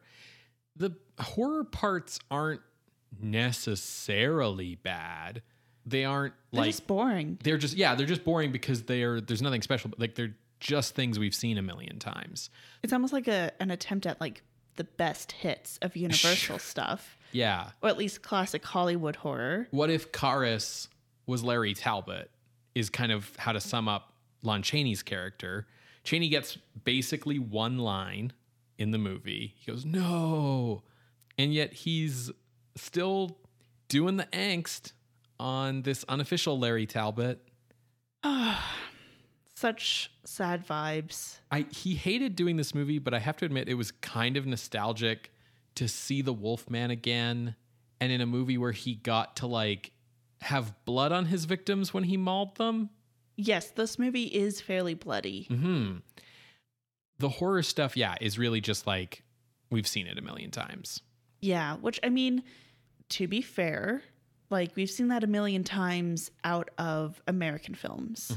The 0.76 0.96
horror 1.20 1.64
parts 1.64 2.20
aren't 2.30 2.62
necessarily 3.22 4.76
bad. 4.76 5.42
They 5.86 6.04
aren't 6.06 6.34
They're 6.52 6.62
like 6.62 6.72
just 6.72 6.88
boring. 6.88 7.38
they're 7.44 7.58
just 7.58 7.76
yeah 7.78 7.96
they're 7.96 8.08
just 8.08 8.24
boring 8.26 8.52
because 8.52 8.84
they're 8.84 9.22
there's 9.22 9.42
nothing 9.42 9.62
special. 9.62 9.90
But 9.90 10.00
like 10.00 10.16
they're 10.16 10.36
just 10.60 10.96
things 10.96 11.20
we've 11.20 11.36
seen 11.36 11.58
a 11.58 11.62
million 11.62 12.00
times. 12.00 12.50
It's 12.84 12.92
almost 12.94 13.14
like 13.14 13.28
a 13.28 13.52
an 13.60 13.72
attempt 13.72 14.06
at 14.06 14.20
like 14.20 14.42
the 14.78 14.84
best 14.84 15.32
hits 15.32 15.78
of 15.82 15.96
Universal 15.96 16.60
stuff, 16.74 17.18
Yeah. 17.32 17.70
or 17.82 17.88
at 17.90 17.98
least 17.98 18.22
classic 18.24 18.66
Hollywood 18.66 19.16
horror. 19.16 19.68
What 19.72 19.90
if 19.90 20.12
Kharis 20.12 20.90
was 21.28 21.44
Larry 21.44 21.74
Talbot? 21.74 22.30
Is 22.76 22.90
kind 22.90 23.12
of 23.12 23.34
how 23.38 23.54
to 23.54 23.62
sum 23.62 23.88
up 23.88 24.14
Lon 24.44 24.62
Chaney's 24.62 25.02
character. 25.02 25.66
Chaney 26.04 26.30
gets 26.30 26.58
basically 26.84 27.40
one 27.40 27.78
line 27.80 28.34
in 28.78 28.92
the 28.92 28.98
movie. 28.98 29.56
He 29.58 29.72
goes, 29.72 29.86
"No," 29.86 30.84
and 31.38 31.54
yet 31.54 31.74
he's 31.74 32.32
still 32.76 33.38
doing 33.88 34.18
the 34.18 34.26
angst 34.26 34.92
on 35.40 35.84
this 35.84 36.04
unofficial 36.10 36.60
Larry 36.60 36.86
Talbot. 36.86 37.42
Such 39.56 40.12
sad 40.26 40.68
vibes. 40.68 41.40
I 41.50 41.66
he 41.70 41.96
hated 41.96 42.36
doing 42.36 42.58
this 42.58 42.76
movie, 42.76 43.00
but 43.00 43.14
I 43.14 43.20
have 43.20 43.38
to 43.38 43.46
admit 43.46 43.70
it 43.70 43.76
was 43.76 43.92
kind 43.92 44.38
of 44.38 44.46
nostalgic 44.46 45.32
to 45.76 45.88
see 45.88 46.22
the 46.22 46.34
Wolfman 46.34 46.92
again 46.92 47.56
and 48.00 48.12
in 48.12 48.22
a 48.22 48.26
movie 48.26 48.58
where 48.58 48.72
he 48.72 48.96
got 48.96 49.38
to 49.38 49.48
like 49.48 49.92
have 50.42 50.74
blood 50.86 51.12
on 51.12 51.26
his 51.26 51.46
victims 51.46 51.94
when 51.94 52.04
he 52.04 52.18
mauled 52.18 52.58
them. 52.58 52.90
Yes, 53.38 53.72
this 53.72 54.00
movie 54.00 54.26
is 54.26 54.62
fairly 54.62 54.94
bloody. 54.94 55.44
Hmm. 55.44 55.98
The 57.20 57.30
horror 57.30 57.64
stuff, 57.64 57.96
yeah, 57.96 58.16
is 58.22 58.38
really 58.38 58.62
just 58.62 58.86
like 58.88 59.24
we've 59.70 59.88
seen 59.88 60.08
it 60.08 60.18
a 60.18 60.22
million 60.22 60.52
times. 60.52 61.02
Yeah, 61.42 61.76
which 61.78 62.00
I 62.04 62.10
mean, 62.10 62.44
to 63.10 63.28
be 63.28 63.42
fair, 63.42 64.04
like 64.50 64.76
we've 64.76 64.90
seen 64.90 65.10
that 65.10 65.24
a 65.24 65.28
million 65.28 65.64
times 65.64 66.32
out 66.44 66.70
of 66.78 67.22
American 67.28 67.76
films. 67.76 68.32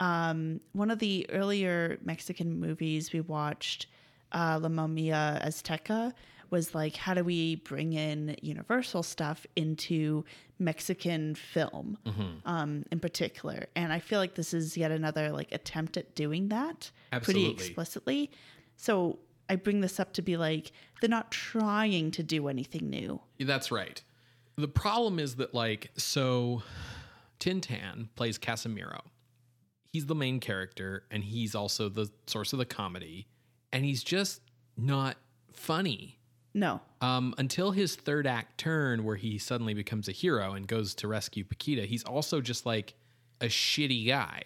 Um, 0.00 0.60
one 0.72 0.90
of 0.90 0.98
the 0.98 1.26
earlier 1.30 1.98
Mexican 2.04 2.60
movies 2.60 3.12
we 3.12 3.20
watched, 3.20 3.86
uh, 4.32 4.58
La 4.62 4.68
Momia 4.68 5.44
Azteca, 5.44 6.12
was 6.50 6.74
like, 6.74 6.96
how 6.96 7.14
do 7.14 7.24
we 7.24 7.56
bring 7.56 7.92
in 7.92 8.36
Universal 8.42 9.02
stuff 9.02 9.46
into 9.56 10.24
Mexican 10.58 11.34
film, 11.34 11.98
um, 12.44 12.84
in 12.90 13.00
particular? 13.00 13.66
And 13.76 13.92
I 13.92 13.98
feel 13.98 14.18
like 14.18 14.34
this 14.34 14.54
is 14.54 14.76
yet 14.76 14.90
another 14.90 15.30
like 15.30 15.52
attempt 15.52 15.96
at 15.96 16.14
doing 16.14 16.48
that 16.48 16.90
pretty 17.22 17.50
explicitly. 17.50 18.30
So 18.76 19.18
I 19.48 19.56
bring 19.56 19.80
this 19.80 19.98
up 19.98 20.12
to 20.14 20.22
be 20.22 20.36
like, 20.36 20.72
they're 21.00 21.10
not 21.10 21.30
trying 21.30 22.10
to 22.12 22.22
do 22.22 22.48
anything 22.48 22.90
new. 22.90 23.20
That's 23.38 23.70
right. 23.70 24.02
The 24.56 24.68
problem 24.68 25.18
is 25.18 25.36
that, 25.36 25.54
like, 25.54 25.90
so 25.96 26.62
Tintan 27.38 28.08
plays 28.16 28.38
Casimiro. 28.38 29.04
He's 29.92 30.06
the 30.06 30.14
main 30.14 30.40
character, 30.40 31.04
and 31.10 31.24
he's 31.24 31.54
also 31.54 31.88
the 31.88 32.10
source 32.26 32.52
of 32.52 32.58
the 32.58 32.66
comedy, 32.66 33.26
and 33.72 33.84
he's 33.84 34.02
just 34.02 34.42
not 34.76 35.16
funny. 35.52 36.17
No. 36.54 36.80
Um, 37.00 37.34
until 37.38 37.70
his 37.70 37.94
third 37.94 38.26
act 38.26 38.58
turn, 38.58 39.04
where 39.04 39.16
he 39.16 39.38
suddenly 39.38 39.74
becomes 39.74 40.08
a 40.08 40.12
hero 40.12 40.52
and 40.54 40.66
goes 40.66 40.94
to 40.96 41.08
rescue 41.08 41.44
Paquita, 41.44 41.82
he's 41.82 42.04
also 42.04 42.40
just 42.40 42.66
like 42.66 42.94
a 43.40 43.46
shitty 43.46 44.06
guy. 44.06 44.42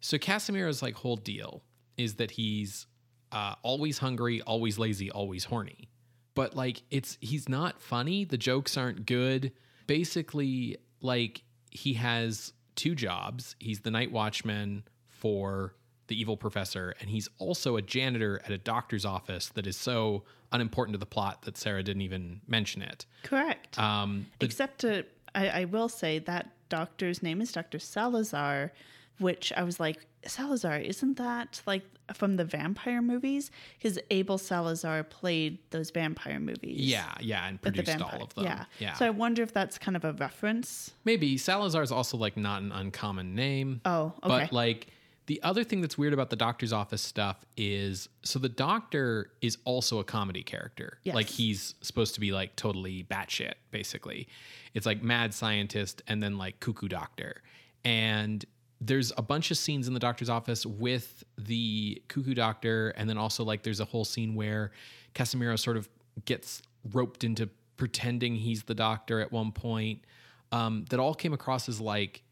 So 0.00 0.18
Casimiro's 0.18 0.82
like 0.82 0.94
whole 0.94 1.16
deal 1.16 1.62
is 1.96 2.14
that 2.14 2.32
he's 2.32 2.86
uh, 3.32 3.54
always 3.62 3.98
hungry, 3.98 4.42
always 4.42 4.78
lazy, 4.78 5.10
always 5.10 5.44
horny. 5.44 5.88
But 6.34 6.54
like 6.54 6.82
it's 6.90 7.16
he's 7.20 7.48
not 7.48 7.80
funny. 7.80 8.24
The 8.24 8.38
jokes 8.38 8.76
aren't 8.76 9.06
good. 9.06 9.52
Basically, 9.86 10.76
like 11.00 11.42
he 11.70 11.94
has 11.94 12.52
two 12.74 12.94
jobs. 12.94 13.56
He's 13.58 13.80
the 13.80 13.90
night 13.90 14.12
watchman 14.12 14.84
for 15.08 15.74
the 16.08 16.18
evil 16.20 16.36
professor, 16.36 16.94
and 17.00 17.10
he's 17.10 17.28
also 17.38 17.76
a 17.76 17.82
janitor 17.82 18.40
at 18.44 18.50
a 18.50 18.58
doctor's 18.58 19.04
office 19.04 19.48
that 19.50 19.66
is 19.66 19.76
so 19.76 20.22
unimportant 20.52 20.94
to 20.94 20.98
the 20.98 21.06
plot 21.06 21.42
that 21.42 21.56
Sarah 21.56 21.82
didn't 21.82 22.02
even 22.02 22.40
mention 22.46 22.82
it. 22.82 23.06
Correct. 23.24 23.78
Um, 23.78 24.26
the- 24.38 24.46
Except 24.46 24.80
to, 24.80 25.04
I, 25.34 25.48
I 25.48 25.64
will 25.64 25.88
say 25.88 26.18
that 26.20 26.50
doctor's 26.68 27.22
name 27.22 27.40
is 27.40 27.52
Dr. 27.52 27.78
Salazar, 27.78 28.72
which 29.18 29.52
I 29.56 29.62
was 29.64 29.80
like, 29.80 30.06
Salazar, 30.24 30.78
isn't 30.78 31.16
that 31.18 31.62
like 31.66 31.82
from 32.14 32.36
the 32.36 32.44
vampire 32.44 33.00
movies? 33.02 33.50
Because 33.78 33.98
Abel 34.10 34.38
Salazar 34.38 35.04
played 35.04 35.58
those 35.70 35.90
vampire 35.90 36.40
movies. 36.40 36.80
yeah, 36.80 37.14
yeah, 37.20 37.46
and 37.48 37.60
produced 37.62 38.00
all 38.00 38.22
of 38.22 38.34
them. 38.34 38.44
Yeah. 38.44 38.64
yeah. 38.78 38.94
So 38.94 39.06
I 39.06 39.10
wonder 39.10 39.42
if 39.42 39.52
that's 39.52 39.78
kind 39.78 39.96
of 39.96 40.04
a 40.04 40.12
reference. 40.14 40.92
Maybe 41.04 41.36
Salazar's 41.38 41.92
also 41.92 42.16
like 42.16 42.36
not 42.36 42.62
an 42.62 42.72
uncommon 42.72 43.34
name. 43.34 43.80
Oh, 43.84 44.12
okay. 44.22 44.28
But 44.44 44.52
like 44.52 44.88
the 45.26 45.42
other 45.42 45.64
thing 45.64 45.80
that's 45.80 45.98
weird 45.98 46.12
about 46.12 46.30
the 46.30 46.36
doctor's 46.36 46.72
office 46.72 47.02
stuff 47.02 47.44
is 47.56 48.08
so 48.22 48.38
the 48.38 48.48
doctor 48.48 49.32
is 49.40 49.58
also 49.64 49.98
a 49.98 50.04
comedy 50.04 50.42
character. 50.42 50.98
Yes. 51.02 51.14
Like 51.14 51.26
he's 51.26 51.74
supposed 51.80 52.14
to 52.14 52.20
be 52.20 52.32
like 52.32 52.54
totally 52.54 53.04
batshit, 53.04 53.54
basically. 53.72 54.28
It's 54.72 54.86
like 54.86 55.02
mad 55.02 55.34
scientist 55.34 56.02
and 56.06 56.22
then 56.22 56.38
like 56.38 56.60
cuckoo 56.60 56.88
doctor. 56.88 57.42
And 57.84 58.44
there's 58.80 59.12
a 59.16 59.22
bunch 59.22 59.50
of 59.50 59.58
scenes 59.58 59.88
in 59.88 59.94
the 59.94 60.00
doctor's 60.00 60.28
office 60.28 60.64
with 60.64 61.24
the 61.38 62.02
cuckoo 62.08 62.34
doctor, 62.34 62.90
and 62.90 63.08
then 63.08 63.18
also 63.18 63.42
like 63.42 63.62
there's 63.62 63.80
a 63.80 63.84
whole 63.84 64.04
scene 64.04 64.34
where 64.34 64.70
Casimiro 65.14 65.56
sort 65.56 65.76
of 65.76 65.88
gets 66.24 66.62
roped 66.92 67.24
into 67.24 67.48
pretending 67.76 68.36
he's 68.36 68.62
the 68.64 68.74
doctor 68.74 69.20
at 69.20 69.32
one 69.32 69.50
point. 69.50 70.04
Um, 70.52 70.84
that 70.90 71.00
all 71.00 71.14
came 71.14 71.32
across 71.32 71.68
as 71.68 71.80
like 71.80 72.22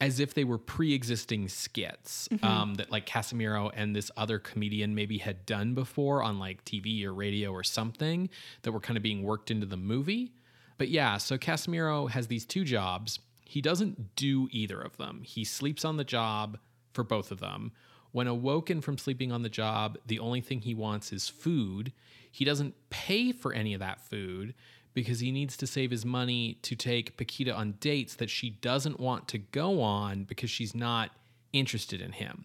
as 0.00 0.18
if 0.18 0.32
they 0.32 0.44
were 0.44 0.58
pre-existing 0.58 1.48
skits 1.48 2.28
um, 2.42 2.74
that 2.74 2.90
like 2.90 3.04
Casimiro 3.04 3.70
and 3.74 3.94
this 3.94 4.10
other 4.16 4.38
comedian 4.38 4.94
maybe 4.94 5.18
had 5.18 5.44
done 5.44 5.74
before 5.74 6.22
on 6.22 6.38
like 6.38 6.64
TV 6.64 7.04
or 7.04 7.12
radio 7.12 7.52
or 7.52 7.62
something 7.62 8.30
that 8.62 8.72
were 8.72 8.80
kind 8.80 8.96
of 8.96 9.02
being 9.02 9.22
worked 9.22 9.50
into 9.50 9.66
the 9.66 9.76
movie. 9.76 10.32
But 10.78 10.88
yeah, 10.88 11.18
so 11.18 11.36
Casimiro 11.36 12.06
has 12.06 12.28
these 12.28 12.46
two 12.46 12.64
jobs. 12.64 13.18
He 13.44 13.60
doesn't 13.60 14.16
do 14.16 14.48
either 14.50 14.80
of 14.80 14.96
them. 14.96 15.20
He 15.22 15.44
sleeps 15.44 15.84
on 15.84 15.98
the 15.98 16.04
job 16.04 16.58
for 16.94 17.04
both 17.04 17.30
of 17.30 17.40
them. 17.40 17.72
When 18.12 18.26
awoken 18.26 18.80
from 18.80 18.96
sleeping 18.96 19.30
on 19.30 19.42
the 19.42 19.48
job, 19.48 19.98
the 20.06 20.18
only 20.18 20.40
thing 20.40 20.62
he 20.62 20.74
wants 20.74 21.12
is 21.12 21.28
food. 21.28 21.92
He 22.32 22.44
doesn't 22.44 22.74
pay 22.88 23.32
for 23.32 23.52
any 23.52 23.74
of 23.74 23.80
that 23.80 24.00
food 24.00 24.54
because 25.00 25.20
he 25.20 25.32
needs 25.32 25.56
to 25.56 25.66
save 25.66 25.90
his 25.90 26.04
money 26.04 26.58
to 26.60 26.76
take 26.76 27.16
Paquita 27.16 27.54
on 27.54 27.72
dates 27.80 28.16
that 28.16 28.28
she 28.28 28.50
doesn't 28.50 29.00
want 29.00 29.28
to 29.28 29.38
go 29.38 29.80
on 29.80 30.24
because 30.24 30.50
she's 30.50 30.74
not 30.74 31.10
interested 31.54 32.02
in 32.02 32.12
him. 32.12 32.44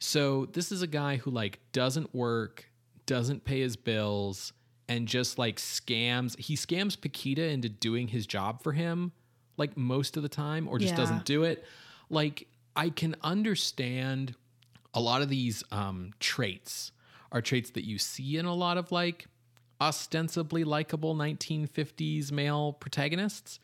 So 0.00 0.46
this 0.46 0.72
is 0.72 0.82
a 0.82 0.88
guy 0.88 1.14
who 1.18 1.30
like 1.30 1.60
doesn't 1.70 2.12
work, 2.12 2.68
doesn't 3.06 3.44
pay 3.44 3.60
his 3.60 3.76
bills, 3.76 4.52
and 4.88 5.06
just 5.06 5.38
like 5.38 5.58
scams. 5.58 6.36
He 6.40 6.56
scams 6.56 7.00
Paquita 7.00 7.44
into 7.44 7.68
doing 7.68 8.08
his 8.08 8.26
job 8.26 8.64
for 8.64 8.72
him, 8.72 9.12
like 9.56 9.76
most 9.76 10.16
of 10.16 10.24
the 10.24 10.28
time, 10.28 10.66
or 10.66 10.80
just 10.80 10.94
Yeah. 10.94 10.96
doesn't 10.96 11.24
do 11.24 11.44
it. 11.44 11.64
Like 12.10 12.48
I 12.74 12.90
can 12.90 13.14
understand 13.22 14.34
a 14.92 15.00
lot 15.00 15.22
of 15.22 15.28
these 15.28 15.62
um, 15.70 16.10
traits 16.18 16.90
are 17.30 17.40
traits 17.40 17.70
that 17.70 17.84
you 17.84 17.96
see 17.96 18.36
in 18.38 18.44
a 18.44 18.54
lot 18.54 18.76
of 18.76 18.90
like 18.90 19.26
ostensibly 19.82 20.64
likable 20.64 21.14
1950s 21.16 22.30
male 22.30 22.72
protagonists. 22.72 23.58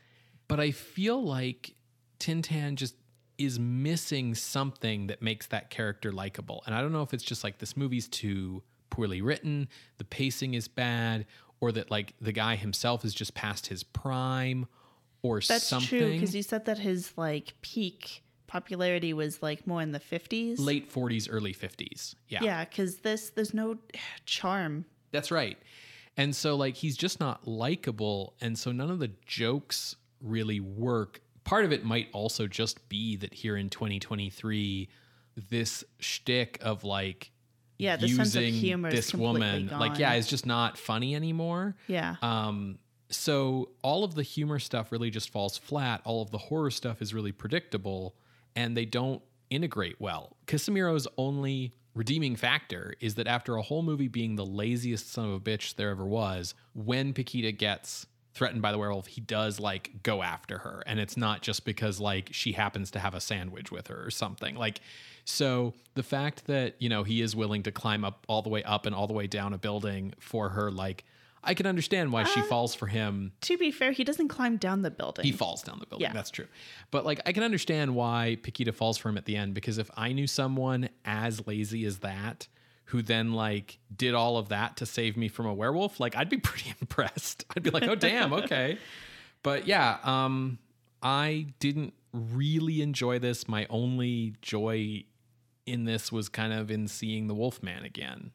But 0.48 0.58
I 0.60 0.70
feel 0.72 1.22
like 1.22 1.74
Tintan 2.18 2.74
just 2.74 2.94
is 3.36 3.58
missing 3.60 4.34
something 4.34 5.06
that 5.06 5.22
makes 5.22 5.46
that 5.46 5.70
character 5.70 6.10
likable. 6.10 6.62
And 6.66 6.74
I 6.74 6.80
don't 6.80 6.92
know 6.92 7.02
if 7.02 7.14
it's 7.14 7.22
just 7.22 7.44
like 7.44 7.58
this 7.58 7.76
movie's 7.76 8.08
too 8.08 8.62
poorly 8.90 9.22
written, 9.22 9.68
the 9.98 10.04
pacing 10.04 10.54
is 10.54 10.66
bad, 10.66 11.26
or 11.60 11.70
that 11.72 11.90
like 11.90 12.14
the 12.20 12.32
guy 12.32 12.56
himself 12.56 13.04
is 13.04 13.14
just 13.14 13.34
past 13.34 13.68
his 13.68 13.84
prime 13.84 14.66
or 15.22 15.40
That's 15.40 15.64
something. 15.64 15.88
true 15.88 16.12
because 16.12 16.34
you 16.34 16.42
said 16.42 16.64
that 16.64 16.78
his 16.78 17.12
like 17.16 17.54
peak 17.62 18.22
popularity 18.48 19.12
was 19.12 19.42
like 19.42 19.66
more 19.66 19.82
in 19.82 19.92
the 19.92 20.00
50s. 20.00 20.58
Late 20.58 20.92
40s, 20.92 21.28
early 21.30 21.54
50s. 21.54 22.14
Yeah. 22.28 22.40
Yeah, 22.42 22.64
because 22.64 22.98
this 22.98 23.30
there's 23.30 23.54
no 23.54 23.76
charm. 24.24 24.84
That's 25.12 25.30
right. 25.30 25.58
And 26.18 26.36
so 26.36 26.56
like 26.56 26.74
he's 26.74 26.96
just 26.96 27.20
not 27.20 27.46
likable. 27.48 28.34
And 28.40 28.58
so 28.58 28.72
none 28.72 28.90
of 28.90 28.98
the 28.98 29.12
jokes 29.24 29.96
really 30.20 30.60
work. 30.60 31.20
Part 31.44 31.64
of 31.64 31.72
it 31.72 31.84
might 31.84 32.08
also 32.12 32.46
just 32.46 32.88
be 32.90 33.16
that 33.16 33.32
here 33.32 33.56
in 33.56 33.70
2023 33.70 34.88
this 35.48 35.84
shtick 36.00 36.58
of 36.60 36.82
like 36.82 37.30
Yeah, 37.78 37.96
the 37.96 38.08
sense 38.08 38.34
of 38.34 38.42
using 38.42 38.60
humor 38.60 38.88
is 38.88 38.94
this 38.94 39.10
completely 39.12 39.40
woman 39.40 39.78
like 39.78 39.98
yeah 40.00 40.14
it's 40.14 40.26
just 40.28 40.44
not 40.44 40.76
funny 40.76 41.14
anymore. 41.14 41.76
Yeah. 41.86 42.16
um 42.20 42.80
so 43.10 43.70
all 43.82 44.04
of 44.04 44.14
the 44.14 44.24
humor 44.24 44.58
stuff 44.58 44.92
really 44.92 45.10
just 45.10 45.30
falls 45.30 45.56
flat. 45.56 46.02
All 46.04 46.20
of 46.20 46.30
the 46.30 46.38
horror 46.38 46.70
stuff 46.70 47.00
is 47.00 47.14
really 47.14 47.32
predictable 47.32 48.16
and 48.56 48.76
they 48.76 48.84
don't 48.84 49.22
integrate 49.48 50.00
well. 50.00 50.36
Casimiro's 50.46 51.06
only 51.16 51.72
redeeming 51.98 52.36
factor 52.36 52.94
is 53.00 53.16
that 53.16 53.26
after 53.26 53.56
a 53.56 53.62
whole 53.62 53.82
movie 53.82 54.06
being 54.06 54.36
the 54.36 54.46
laziest 54.46 55.12
son 55.12 55.24
of 55.24 55.32
a 55.32 55.40
bitch 55.40 55.74
there 55.74 55.90
ever 55.90 56.06
was 56.06 56.54
when 56.72 57.12
Paquita 57.12 57.50
gets 57.50 58.06
threatened 58.34 58.62
by 58.62 58.70
the 58.70 58.78
werewolf 58.78 59.08
he 59.08 59.20
does 59.20 59.58
like 59.58 59.90
go 60.04 60.22
after 60.22 60.58
her. 60.58 60.84
And 60.86 61.00
it's 61.00 61.16
not 61.16 61.42
just 61.42 61.64
because 61.64 61.98
like 61.98 62.28
she 62.30 62.52
happens 62.52 62.92
to 62.92 63.00
have 63.00 63.14
a 63.14 63.20
sandwich 63.20 63.72
with 63.72 63.88
her 63.88 64.06
or 64.06 64.12
something. 64.12 64.54
Like 64.54 64.80
so 65.24 65.74
the 65.94 66.04
fact 66.04 66.46
that 66.46 66.76
you 66.78 66.88
know 66.88 67.02
he 67.02 67.20
is 67.20 67.34
willing 67.34 67.64
to 67.64 67.72
climb 67.72 68.04
up 68.04 68.24
all 68.28 68.42
the 68.42 68.48
way 68.48 68.62
up 68.62 68.86
and 68.86 68.94
all 68.94 69.08
the 69.08 69.12
way 69.12 69.26
down 69.26 69.52
a 69.52 69.58
building 69.58 70.14
for 70.20 70.50
her 70.50 70.70
like 70.70 71.04
i 71.48 71.54
can 71.54 71.66
understand 71.66 72.12
why 72.12 72.22
she 72.24 72.40
falls 72.42 72.74
for 72.74 72.86
him 72.86 73.32
to 73.40 73.58
be 73.58 73.70
fair, 73.72 73.90
he 73.92 74.04
doesn't 74.04 74.28
climb 74.28 74.56
down 74.56 74.82
the 74.82 74.90
building. 74.90 75.24
he 75.24 75.32
falls 75.32 75.62
down 75.62 75.78
the 75.80 75.86
building. 75.86 76.06
Yeah. 76.06 76.12
That's 76.12 76.30
true. 76.30 76.46
But 76.90 77.04
like 77.04 77.20
I 77.26 77.32
can 77.32 77.42
understand 77.42 77.94
why 77.94 78.36
Paquita 78.42 78.72
falls 78.72 78.96
for 78.98 79.08
him 79.08 79.16
at 79.18 79.24
the 79.24 79.36
end 79.36 79.54
because 79.54 79.78
if 79.78 79.90
I 79.96 80.12
knew 80.12 80.26
someone 80.26 80.88
as 81.04 81.46
lazy 81.46 81.84
as 81.84 81.98
that 81.98 82.46
who 82.86 83.02
then 83.02 83.32
like 83.32 83.78
did 83.94 84.14
all 84.14 84.36
of 84.38 84.48
that 84.50 84.76
to 84.78 84.86
save 84.86 85.16
me 85.16 85.28
from 85.28 85.46
a 85.46 85.52
werewolf, 85.54 85.98
like 86.00 86.14
I'd 86.16 86.28
be 86.30 86.38
pretty 86.50 86.72
impressed. 86.80 87.44
I'd 87.56 87.62
be 87.62 87.70
like, 87.70 87.84
"Oh 87.84 87.94
damn, 87.94 88.32
okay." 88.32 88.78
But 89.42 89.66
yeah, 89.66 89.98
um 90.04 90.58
I 91.02 91.46
didn't 91.60 91.94
really 92.12 92.82
enjoy 92.82 93.18
this. 93.18 93.46
My 93.48 93.66
only 93.70 94.34
joy 94.42 95.04
in 95.66 95.84
this 95.84 96.10
was 96.10 96.28
kind 96.28 96.52
of 96.52 96.70
in 96.70 96.88
seeing 96.88 97.26
the 97.28 97.34
Wolfman 97.34 97.84
again. 97.84 98.32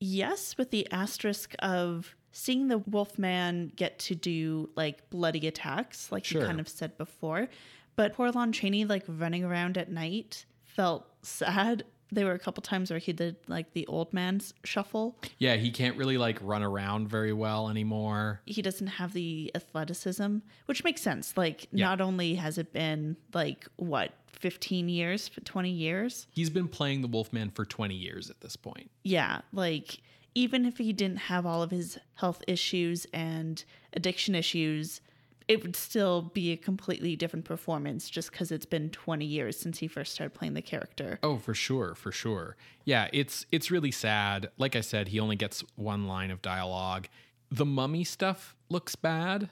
yes, 0.00 0.56
with 0.56 0.70
the 0.70 0.86
asterisk 0.92 1.54
of 1.58 2.14
seeing 2.32 2.68
the 2.68 2.78
Wolfman 2.78 3.72
get 3.76 3.98
to 4.00 4.14
do 4.14 4.70
like 4.76 5.08
bloody 5.10 5.46
attacks, 5.46 6.10
like 6.12 6.24
Sure. 6.24 6.40
you 6.42 6.46
kind 6.46 6.60
of 6.60 6.68
said 6.68 6.96
before. 6.98 7.48
But 7.96 8.14
poor 8.14 8.30
Lon 8.30 8.52
Chaney, 8.52 8.84
like 8.84 9.04
running 9.08 9.44
around 9.44 9.76
at 9.76 9.90
night, 9.90 10.44
felt 10.64 11.06
sad. 11.22 11.84
There 12.10 12.24
were 12.24 12.32
a 12.32 12.38
couple 12.38 12.62
times 12.62 12.90
where 12.90 12.98
he 12.98 13.12
did 13.12 13.36
like 13.48 13.72
the 13.74 13.86
old 13.86 14.14
man's 14.14 14.54
shuffle. 14.64 15.18
Yeah, 15.38 15.56
he 15.56 15.70
can't 15.70 15.96
really 15.96 16.16
like 16.16 16.38
run 16.40 16.62
around 16.62 17.08
very 17.08 17.32
well 17.34 17.68
anymore. 17.68 18.40
He 18.46 18.62
doesn't 18.62 18.86
have 18.86 19.12
the 19.12 19.50
athleticism, 19.54 20.38
which 20.66 20.84
makes 20.84 21.02
sense. 21.02 21.36
Like, 21.36 21.66
Yeah. 21.72 21.86
not 21.86 22.00
only 22.00 22.36
has 22.36 22.56
it 22.56 22.72
been 22.72 23.16
like 23.34 23.66
what, 23.76 24.12
15 24.28 24.88
years, 24.88 25.30
20 25.44 25.70
years? 25.70 26.28
He's 26.30 26.48
been 26.50 26.68
playing 26.68 27.02
the 27.02 27.08
Wolfman 27.08 27.50
for 27.50 27.64
20 27.66 27.94
years 27.94 28.30
at 28.30 28.40
this 28.40 28.56
point. 28.56 28.90
yeah, 29.02 29.40
like 29.52 29.98
even 30.34 30.64
if 30.64 30.78
he 30.78 30.92
didn't 30.92 31.16
have 31.18 31.44
all 31.46 31.62
of 31.62 31.70
his 31.70 31.98
health 32.14 32.42
issues 32.46 33.06
and 33.12 33.64
addiction 33.92 34.34
issues, 34.34 35.00
it 35.48 35.62
would 35.62 35.74
still 35.74 36.22
be 36.34 36.52
a 36.52 36.56
completely 36.56 37.16
different 37.16 37.44
performance 37.46 38.10
just 38.10 38.30
because 38.30 38.52
it's 38.52 38.66
been 38.66 38.90
20 38.90 39.24
years 39.24 39.58
since 39.58 39.78
he 39.78 39.88
first 39.88 40.12
started 40.12 40.34
playing 40.34 40.52
the 40.54 40.60
character. 40.62 41.18
Oh, 41.22 41.38
for 41.38 41.54
sure, 41.54 41.94
for 41.94 42.12
sure. 42.12 42.56
Yeah, 42.84 43.08
it's 43.12 43.46
it's 43.50 43.70
really 43.70 43.90
sad. 43.90 44.50
Like 44.58 44.76
I 44.76 44.82
said, 44.82 45.08
he 45.08 45.18
only 45.20 45.36
gets 45.36 45.64
one 45.74 46.06
line 46.06 46.30
of 46.30 46.42
dialogue. 46.42 47.08
The 47.50 47.64
mummy 47.64 48.04
stuff 48.04 48.54
looks 48.68 48.94
bad 48.94 49.48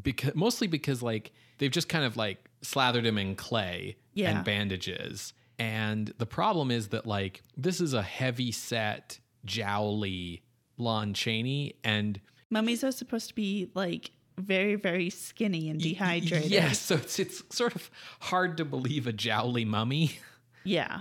because 0.00 0.36
mostly 0.36 0.68
because 0.68 1.02
like 1.02 1.32
they've 1.58 1.70
just 1.70 1.88
kind 1.88 2.04
of 2.04 2.16
like 2.16 2.48
slathered 2.62 3.04
him 3.04 3.18
in 3.18 3.34
clay 3.34 3.96
Yeah. 4.14 4.30
and 4.30 4.44
bandages. 4.44 5.32
And 5.58 6.14
the 6.18 6.26
problem 6.26 6.70
is 6.70 6.88
that 6.88 7.06
like 7.06 7.42
this 7.56 7.80
is 7.80 7.92
a 7.92 8.02
heavy 8.02 8.52
set, 8.52 9.18
jowly 9.44 10.42
Lon 10.76 11.14
Chaney 11.14 11.74
and 11.84 12.20
Mummies 12.50 12.82
are 12.82 12.90
supposed 12.92 13.28
to 13.28 13.34
be 13.34 13.70
like 13.74 14.10
very, 14.38 14.74
very 14.74 15.10
skinny 15.10 15.70
and 15.70 15.80
dehydrated. 15.80 16.50
Yes, 16.50 16.78
so 16.80 16.96
it's 16.96 17.18
it's 17.18 17.42
sort 17.54 17.74
of 17.74 17.90
hard 18.20 18.56
to 18.56 18.64
believe 18.64 19.06
a 19.06 19.12
jowly 19.12 19.64
mummy. 19.64 20.18
Yeah. 20.64 21.00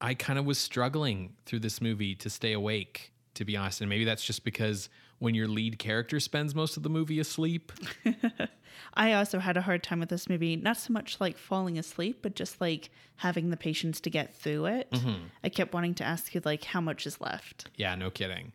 I 0.00 0.14
kind 0.14 0.38
of 0.38 0.44
was 0.44 0.58
struggling 0.58 1.34
through 1.46 1.60
this 1.60 1.80
movie 1.80 2.14
to 2.16 2.30
stay 2.30 2.52
awake, 2.52 3.12
to 3.34 3.44
be 3.44 3.56
honest. 3.56 3.80
And 3.80 3.90
maybe 3.90 4.04
that's 4.04 4.24
just 4.24 4.44
because 4.44 4.88
when 5.24 5.34
your 5.34 5.48
lead 5.48 5.78
character 5.78 6.20
spends 6.20 6.54
most 6.54 6.76
of 6.76 6.82
the 6.82 6.90
movie 6.90 7.18
asleep. 7.18 7.72
I 8.94 9.14
also 9.14 9.38
had 9.38 9.56
a 9.56 9.62
hard 9.62 9.82
time 9.82 10.00
with 10.00 10.10
this 10.10 10.28
movie, 10.28 10.54
not 10.54 10.76
so 10.76 10.92
much 10.92 11.18
like 11.18 11.38
falling 11.38 11.78
asleep, 11.78 12.18
but 12.20 12.34
just 12.34 12.60
like 12.60 12.90
having 13.16 13.48
the 13.50 13.56
patience 13.56 14.00
to 14.02 14.10
get 14.10 14.34
through 14.34 14.66
it. 14.66 14.90
Mm-hmm. 14.90 15.24
I 15.42 15.48
kept 15.48 15.72
wanting 15.72 15.94
to 15.94 16.04
ask 16.04 16.34
you, 16.34 16.42
like, 16.44 16.64
how 16.64 16.80
much 16.80 17.06
is 17.06 17.20
left? 17.20 17.70
Yeah, 17.76 17.94
no 17.94 18.10
kidding. 18.10 18.52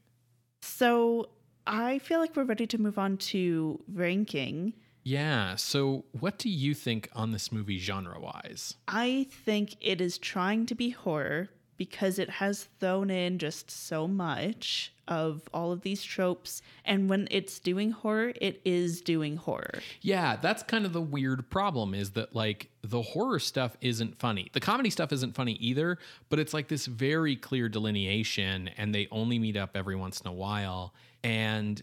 So 0.62 1.30
I 1.66 2.00
feel 2.00 2.20
like 2.20 2.36
we're 2.36 2.44
ready 2.44 2.68
to 2.68 2.78
move 2.80 3.00
on 3.00 3.18
to 3.18 3.84
ranking. 3.92 4.74
Yeah. 5.04 5.56
So, 5.56 6.06
what 6.20 6.38
do 6.38 6.50
you 6.50 6.76
think 6.76 7.10
on 7.14 7.32
this 7.32 7.52
movie 7.52 7.80
genre 7.80 8.20
wise? 8.20 8.76
I 8.88 9.28
think 9.32 9.76
it 9.82 10.02
is 10.02 10.20
trying 10.20 10.68
to 10.68 10.76
be 10.76 10.92
horror 10.92 11.50
because 11.80 12.20
it 12.20 12.30
has 12.30 12.68
thrown 12.82 13.10
in 13.10 13.40
just 13.40 13.72
so 13.72 14.06
much 14.06 14.94
of 15.08 15.42
all 15.54 15.72
of 15.72 15.82
these 15.82 16.04
tropes. 16.04 16.62
And 16.84 17.10
when 17.10 17.30
it's 17.32 17.58
doing 17.58 17.92
horror, 17.92 18.34
it 18.40 18.62
is 18.66 19.02
doing 19.02 19.38
horror. 19.38 19.80
Yeah, 20.02 20.36
that's 20.36 20.62
kind 20.62 20.86
of 20.86 20.92
the 20.92 21.02
weird 21.02 21.50
problem 21.50 21.94
is 21.94 22.12
that 22.12 22.36
like 22.36 22.70
the 22.84 23.02
horror 23.02 23.40
stuff 23.40 23.78
isn't 23.80 24.20
funny. 24.20 24.52
The 24.52 24.60
comedy 24.60 24.90
stuff 24.90 25.14
isn't 25.14 25.36
funny 25.36 25.54
either, 25.54 25.98
but 26.28 26.38
it's 26.38 26.54
like 26.54 26.68
this 26.68 26.86
very 26.86 27.38
clear 27.38 27.70
delineation 27.70 28.68
and 28.78 28.94
they 28.94 29.08
only 29.10 29.40
meet 29.40 29.56
up 29.56 29.72
every 29.76 29.96
once 29.96 30.20
in 30.20 30.28
a 30.28 30.34
while. 30.34 30.94
And 31.24 31.82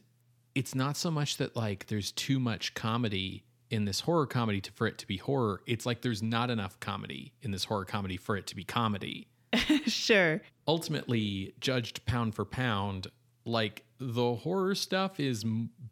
it's 0.55 0.75
not 0.75 0.99
so 0.99 1.11
much 1.11 1.39
that 1.39 1.57
like 1.57 1.87
there's 1.87 2.13
too 2.13 2.39
much 2.39 2.75
comedy 2.75 3.45
in 3.71 3.87
this 3.87 4.01
horror 4.01 4.27
comedy 4.27 4.61
to, 4.61 4.73
for 4.73 4.87
it 4.87 4.99
to 4.99 5.07
be 5.07 5.17
horror. 5.17 5.63
It's 5.67 5.87
like 5.87 6.03
there's 6.03 6.23
not 6.23 6.51
enough 6.51 6.79
comedy 6.81 7.33
in 7.41 7.51
this 7.51 7.65
horror 7.65 7.87
comedy 7.87 8.19
for 8.19 8.37
it 8.37 8.47
to 8.49 8.55
be 8.55 8.63
comedy. 8.63 9.27
sure. 9.87 10.41
Ultimately, 10.69 11.55
judged 11.61 12.05
pound 12.07 12.35
for 12.35 12.45
pound, 12.45 13.09
like 13.45 13.85
the 13.99 14.35
horror 14.35 14.75
stuff 14.75 15.19
is 15.21 15.45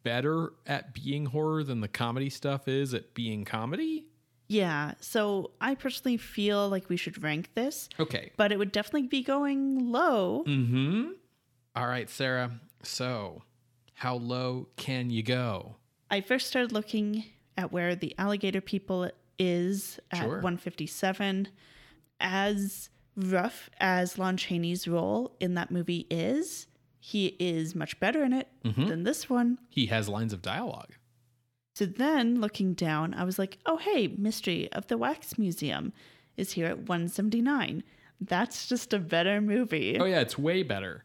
better 0.03 0.53
at 0.67 0.93
being 0.95 1.27
horror 1.27 1.63
than 1.65 1.81
the 1.81 1.89
comedy 1.89 2.29
stuff 2.31 2.69
is 2.69 2.93
at 2.93 3.15
being 3.15 3.45
comedy. 3.45 4.07
Yeah. 4.49 4.93
So 5.01 5.53
I 5.61 5.75
personally 5.75 6.17
feel 6.19 6.69
like 6.69 6.89
we 6.89 6.97
should 6.97 7.23
rank 7.23 7.51
this, 7.55 7.89
Okay. 7.99 8.33
but 8.37 8.53
it 8.53 8.59
would 8.59 8.73
definitely 8.73 9.09
be 9.09 9.23
going 9.23 9.91
low. 9.91 10.45
Mm-hmm. 10.47 11.13
All 11.77 11.87
right, 11.87 12.11
Sarah. 12.11 12.61
So, 12.83 13.43
how 13.95 14.17
low 14.17 14.69
can 14.77 15.09
you 15.11 15.23
go? 15.23 15.77
I 16.11 16.21
first 16.21 16.47
started 16.49 16.73
looking 16.73 17.25
at 17.57 17.73
where 17.73 17.97
the 17.97 18.15
alligator 18.19 18.61
people 18.61 19.11
is 19.39 19.99
at 20.11 20.19
Sure. 20.19 20.35
157. 20.35 21.49
As 22.21 22.91
rough 23.17 23.71
as 23.81 24.19
Lon 24.19 24.37
Chaney's 24.37 24.87
role 24.89 25.37
in 25.41 25.55
that 25.55 25.71
movie 25.71 26.07
is, 26.11 26.67
he 26.99 27.37
is 27.39 27.75
much 27.75 27.99
better 28.01 28.25
in 28.25 28.33
it 28.33 28.49
Mm-hmm. 28.65 28.87
than 28.87 29.03
this 29.05 29.29
one. 29.29 29.59
He 29.69 29.87
has 29.87 30.09
lines 30.09 30.33
of 30.33 30.41
dialogue. 30.43 30.93
So 31.75 31.85
then 31.87 32.41
looking 32.41 32.73
down, 32.75 33.15
I 33.15 33.25
was 33.25 33.39
like, 33.39 33.59
oh, 33.67 33.77
hey, 33.79 34.07
Mystery 34.17 34.71
of 34.73 34.87
the 34.87 34.97
Wax 34.97 35.37
Museum 35.39 35.93
is 36.37 36.53
here 36.53 36.67
at 36.67 36.79
179. 36.89 37.83
That's 38.21 38.69
just 38.69 38.93
a 38.95 38.99
better 38.99 39.41
movie. 39.41 39.99
Oh 40.01 40.05
yeah, 40.05 40.21
it's 40.21 40.39
way 40.39 40.63
better. 40.63 41.05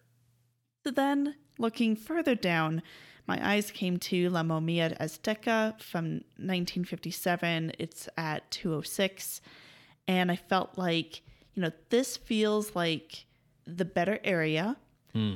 So 0.85 0.91
then, 0.91 1.35
looking 1.57 1.95
further 1.95 2.35
down, 2.35 2.81
my 3.27 3.39
eyes 3.47 3.71
came 3.71 3.97
to 3.97 4.29
La 4.29 4.43
Momia 4.43 4.97
Azteca 4.99 5.79
from 5.81 6.21
1957. 6.37 7.73
It's 7.79 8.07
at 8.17 8.49
206. 8.51 9.41
And 10.07 10.31
I 10.31 10.35
felt 10.35 10.77
like, 10.77 11.21
you 11.59 11.65
know, 11.65 11.71
this 11.89 12.15
feels 12.15 12.73
like 12.73 13.25
the 13.67 13.83
better 13.83 14.17
area, 14.23 14.77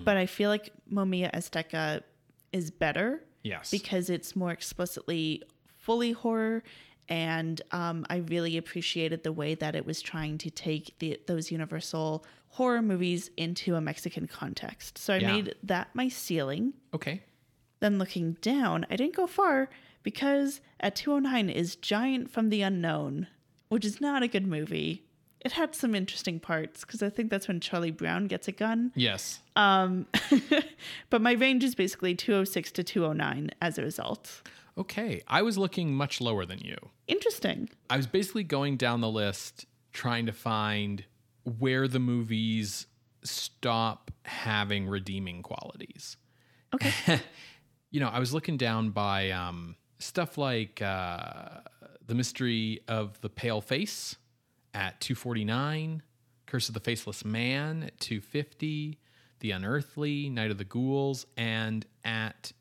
but 0.06 0.16
I 0.16 0.26
feel 0.26 0.50
like 0.50 0.70
Momia 0.90 1.30
Azteca 1.34 2.02
is 2.54 2.72
better 2.72 3.22
Yes. 3.44 3.70
because 3.72 4.10
it's 4.10 4.34
more 4.38 4.52
explicitly 4.52 5.44
fully 5.80 6.14
horror 6.14 6.64
and 7.10 7.62
um, 7.72 8.06
i 8.10 8.18
really 8.30 8.56
appreciated 8.56 9.24
the 9.24 9.34
way 9.34 9.54
that 9.56 9.76
it 9.76 9.86
was 9.86 10.02
trying 10.02 10.38
to 10.38 10.50
take 10.50 10.98
the, 11.00 11.20
those 11.28 11.52
universal 11.52 12.24
horror 12.48 12.82
movies 12.82 13.30
into 13.36 13.76
a 13.76 13.82
mexican 13.82 14.26
context 14.28 14.98
so 14.98 15.14
i 15.16 15.18
Yeah. 15.18 15.34
made 15.34 15.56
that 15.64 15.90
my 15.94 16.08
ceiling 16.08 16.72
okay. 16.94 17.22
then 17.82 18.00
looking 18.00 18.38
down 18.40 18.86
i 18.90 18.96
didn't 18.96 19.16
go 19.18 19.28
far 19.28 19.70
because 20.04 20.62
at 20.80 20.96
209 20.96 21.50
is 21.50 21.76
giant 21.76 22.32
from 22.32 22.48
the 22.50 22.62
unknown 22.62 23.28
which 23.68 23.84
is 23.84 24.00
not 24.00 24.24
a 24.24 24.30
good 24.30 24.48
movie 24.48 25.04
it 25.44 25.52
had 25.54 25.76
some 25.76 25.94
interesting 25.96 26.40
parts 26.40 26.82
because 26.82 27.04
i 27.04 27.10
think 27.10 27.30
that's 27.30 27.48
when 27.48 27.60
charlie 27.60 27.92
brown 27.92 28.28
gets 28.28 28.48
a 28.48 28.52
gun 28.52 28.92
Yes. 28.96 29.40
um, 29.56 30.06
but 31.10 31.22
my 31.22 31.34
range 31.34 31.64
is 31.64 31.76
basically 31.76 32.16
206 32.16 32.72
to 32.74 32.84
209 32.84 33.52
as 33.62 33.78
a 33.78 33.84
result. 33.84 34.42
Okay. 34.78 35.22
I 35.28 35.44
was 35.44 35.56
looking 35.58 35.94
much 35.94 36.20
lower 36.20 36.46
than 36.46 36.58
you. 36.60 36.76
Interesting. 37.08 37.70
I 37.92 37.98
was 37.98 38.08
basically 38.08 38.44
going 38.44 38.78
down 38.78 39.02
the 39.02 39.10
list 39.10 39.68
trying 39.92 40.26
to 40.26 40.32
find 40.32 41.06
where 41.60 41.88
the 41.88 42.00
movies 42.00 42.88
stop 43.24 44.10
having 44.24 44.88
redeeming 44.88 45.44
qualities. 45.44 46.18
Okay. 46.74 47.20
you 47.92 48.00
know, 48.00 48.08
I 48.10 48.18
was 48.20 48.34
looking 48.34 48.58
down 48.58 48.90
by 48.90 49.30
um, 49.30 49.76
stuff 50.00 50.38
like 50.40 50.82
uh, 50.82 51.60
The 52.08 52.16
Mystery 52.16 52.82
of 52.88 53.22
the 53.22 53.30
Pale 53.30 53.62
Face 53.62 54.16
at 54.74 55.00
249, 55.02 56.02
Curse 56.46 56.68
of 56.68 56.74
the 56.74 56.80
Faceless 56.80 57.24
Man 57.26 57.84
at 57.84 58.00
250, 58.00 59.00
The 59.40 59.52
Unearthly, 59.52 60.30
Night 60.30 60.52
of 60.52 60.58
the 60.58 60.64
Ghouls, 60.64 61.26
and 61.38 61.86
at 62.04 62.52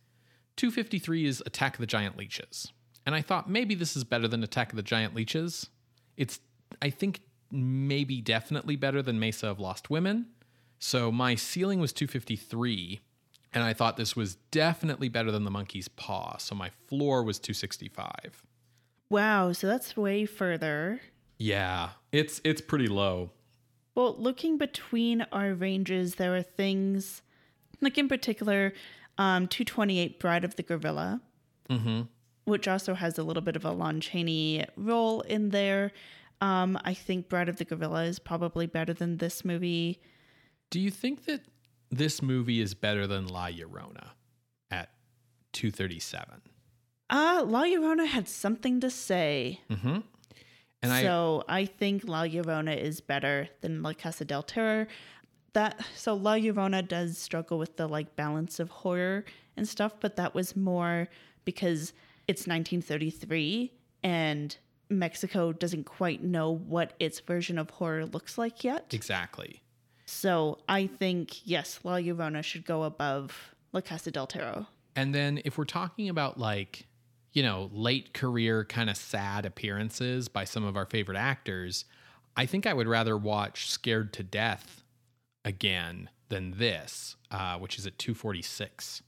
253 0.56 1.26
is 1.26 1.42
Attack 1.46 1.74
of 1.74 1.80
the 1.80 1.86
Giant 1.86 2.16
Leeches. 2.16 2.72
And 3.04 3.14
I 3.14 3.22
thought 3.22 3.50
maybe 3.50 3.74
this 3.74 3.96
is 3.96 4.04
better 4.04 4.28
than 4.28 4.42
Attack 4.42 4.70
of 4.70 4.76
the 4.76 4.82
Giant 4.82 5.14
Leeches. 5.14 5.68
It's, 6.16 6.40
I 6.80 6.90
think, 6.90 7.20
maybe 7.50 8.20
definitely 8.20 8.76
better 8.76 9.02
than 9.02 9.18
Mesa 9.18 9.48
of 9.48 9.58
Lost 9.60 9.90
Women. 9.90 10.26
So 10.78 11.12
my 11.12 11.34
ceiling 11.34 11.80
was 11.80 11.92
253, 11.92 13.00
and 13.52 13.62
I 13.62 13.72
thought 13.72 13.96
this 13.96 14.16
was 14.16 14.36
definitely 14.50 15.08
better 15.08 15.30
than 15.30 15.44
The 15.44 15.50
Monkey's 15.50 15.88
Paw. 15.88 16.38
So 16.38 16.54
my 16.54 16.70
floor 16.88 17.22
was 17.22 17.38
265. 17.38 18.42
wow, 19.10 19.52
so 19.52 19.66
that's 19.66 19.96
way 19.96 20.24
further. 20.26 21.00
Yeah, 21.42 21.90
it's 22.12 22.40
it's 22.44 22.60
pretty 22.60 22.86
low. 22.86 23.30
Well, 23.96 24.14
looking 24.16 24.58
between 24.58 25.26
our 25.32 25.54
ranges, 25.54 26.14
there 26.14 26.36
are 26.36 26.42
things 26.42 27.20
like 27.80 27.98
in 27.98 28.06
particular, 28.08 28.72
um, 29.18 29.48
228 29.48 30.20
Bride 30.20 30.44
of 30.44 30.54
the 30.54 30.62
Gorilla, 30.62 31.20
which 32.44 32.68
also 32.68 32.94
has 32.94 33.18
a 33.18 33.24
little 33.24 33.42
bit 33.42 33.56
of 33.56 33.64
a 33.64 33.72
Lon 33.72 34.00
Chaney 34.00 34.64
role 34.76 35.22
in 35.22 35.48
there. 35.50 35.90
Um, 36.40 36.78
I 36.84 36.94
think 36.94 37.28
Bride 37.28 37.48
of 37.48 37.56
the 37.56 37.64
Gorilla 37.64 38.04
is 38.04 38.20
probably 38.20 38.66
better 38.66 38.94
than 38.94 39.16
this 39.16 39.44
movie. 39.44 40.00
Do 40.70 40.78
you 40.78 40.92
think 40.92 41.24
that 41.24 41.40
this 41.90 42.22
movie 42.22 42.60
is 42.60 42.74
better 42.74 43.08
than 43.08 43.26
La 43.26 43.48
Llorona 43.48 44.10
at 44.70 44.90
237? 45.54 46.40
Uh, 47.10 47.42
La 47.44 47.64
Llorona 47.64 48.06
had 48.06 48.28
something 48.28 48.78
to 48.78 48.90
say. 48.90 49.60
And 50.82 50.92
I 50.92 51.02
so 51.02 51.44
I 51.48 51.64
think 51.64 52.04
La 52.06 52.24
Llorona 52.24 52.76
is 52.76 53.00
better 53.00 53.48
than 53.60 53.82
La 53.82 53.92
Casa 53.92 54.24
del 54.24 54.42
Terror. 54.42 54.88
That 55.52 55.84
so 55.94 56.14
La 56.14 56.34
Llorona 56.34 56.86
does 56.86 57.18
struggle 57.18 57.58
with 57.58 57.76
the 57.76 57.86
like 57.86 58.16
balance 58.16 58.58
of 58.58 58.70
horror 58.70 59.24
and 59.56 59.68
stuff, 59.68 59.94
but 60.00 60.16
that 60.16 60.34
was 60.34 60.56
more 60.56 61.08
because 61.44 61.92
it's 62.26 62.46
1933 62.46 63.72
and 64.02 64.56
Mexico 64.88 65.52
doesn't 65.52 65.84
quite 65.84 66.22
know 66.22 66.50
what 66.50 66.94
its 66.98 67.20
version 67.20 67.58
of 67.58 67.70
horror 67.70 68.06
looks 68.06 68.36
like 68.38 68.64
yet. 68.64 68.92
exactly. 68.92 69.62
So 70.04 70.58
I 70.68 70.86
think 70.86 71.46
yes, 71.46 71.80
La 71.84 71.94
Llorona 71.94 72.42
should 72.42 72.64
go 72.66 72.82
above 72.82 73.54
La 73.72 73.80
Casa 73.80 74.10
del 74.10 74.26
Terror. 74.26 74.66
And 74.94 75.14
then 75.14 75.40
if 75.44 75.56
we're 75.56 75.64
talking 75.64 76.08
about 76.08 76.38
like, 76.38 76.86
you 77.32 77.42
know, 77.42 77.70
late 77.72 78.12
career 78.12 78.64
kind 78.64 78.90
of 78.90 78.96
sad 78.96 79.46
appearances 79.46 80.28
by 80.28 80.44
some 80.44 80.64
of 80.64 80.76
our 80.76 80.86
favorite 80.86 81.18
actors, 81.18 81.84
I 82.36 82.46
think 82.46 82.66
I 82.66 82.74
would 82.74 82.88
rather 82.88 83.16
watch 83.16 83.70
Scared 83.70 84.12
to 84.14 84.22
Death 84.22 84.82
again 85.44 86.08
than 86.28 86.52
this, 86.58 87.16
uh, 87.30 87.58
which 87.58 87.78
is 87.78 87.86
at 87.86 87.98
246. 87.98 89.02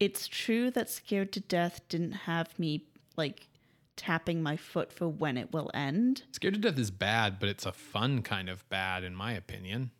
It's 0.00 0.28
true 0.28 0.70
that 0.70 0.90
Scared 0.90 1.32
to 1.32 1.40
Death 1.40 1.80
didn't 1.88 2.12
have 2.12 2.56
me 2.58 2.84
like 3.16 3.48
tapping 3.96 4.42
my 4.42 4.56
foot 4.56 4.92
for 4.92 5.08
when 5.08 5.36
it 5.36 5.52
will 5.52 5.70
end. 5.74 6.22
Scared 6.32 6.54
to 6.54 6.60
Death 6.60 6.78
is 6.78 6.90
bad, 6.90 7.38
but 7.40 7.48
it's 7.48 7.66
a 7.66 7.72
fun 7.72 8.22
kind 8.22 8.48
of 8.48 8.68
bad, 8.68 9.02
in 9.02 9.14
my 9.14 9.32
opinion. 9.32 9.90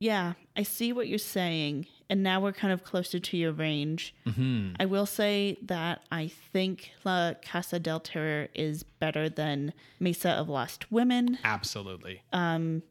Yeah, 0.00 0.34
I 0.56 0.64
see 0.64 0.92
what 0.92 1.08
you're 1.08 1.18
saying. 1.18 1.86
And 2.10 2.22
now 2.22 2.40
we're 2.40 2.52
kind 2.52 2.72
of 2.72 2.84
closer 2.84 3.18
to 3.18 3.36
your 3.36 3.52
range. 3.52 4.14
Mm-hmm. 4.26 4.74
I 4.80 4.86
will 4.86 5.06
say 5.06 5.56
that 5.62 6.02
I 6.10 6.26
think 6.26 6.90
La 7.04 7.34
Casa 7.40 7.78
del 7.78 8.00
Terror 8.00 8.48
is 8.52 8.82
better 8.82 9.28
than 9.30 9.72
Mesa 10.00 10.30
of 10.30 10.48
Lost 10.48 10.90
Women. 10.92 11.38
Absolutely. 11.44 12.22
And 12.32 12.82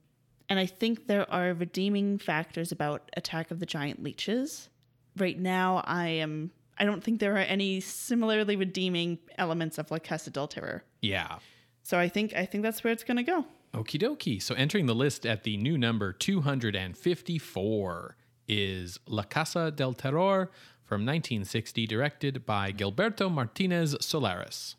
I 0.50 0.66
think 0.66 1.06
there 1.06 1.32
are 1.32 1.54
redeeming 1.54 2.18
factors 2.18 2.72
about 2.72 3.12
Attack 3.16 3.52
of 3.52 3.60
the 3.60 3.68
Giant 3.68 4.02
Leeches. 4.02 4.70
Right 5.16 5.38
now, 5.38 5.84
I 5.86 6.08
am. 6.08 6.50
I 6.78 6.86
don't 6.86 7.04
think 7.04 7.20
there 7.20 7.36
are 7.36 7.40
any 7.40 7.82
similarly 7.82 8.56
redeeming 8.56 9.20
elements 9.38 9.78
of 9.78 9.92
La 9.92 10.00
Casa 10.00 10.32
del 10.32 10.48
Terror. 10.48 10.84
yeah. 11.02 11.38
So 11.84 12.00
I 12.00 12.08
think 12.08 12.34
I 12.36 12.46
think 12.46 12.64
that's 12.64 12.84
where 12.84 12.94
it's 12.94 13.04
gonna 13.04 13.24
go. 13.24 13.46
Okie 13.74 14.02
dokie. 14.02 14.42
So 14.42 14.56
entering 14.56 14.86
the 14.86 14.96
list 14.96 15.26
at 15.26 15.44
the 15.44 15.58
new 15.58 15.78
number 15.78 16.14
254 16.14 18.16
is 18.50 19.00
La 19.08 19.24
Casa 19.24 19.72
del 19.72 19.94
Terror 19.94 20.52
from 20.84 21.06
1960, 21.06 21.88
directed 21.88 22.46
by 22.46 22.74
Gilberto 22.74 23.32
Martinez 23.32 23.96
Solares. 24.02 24.76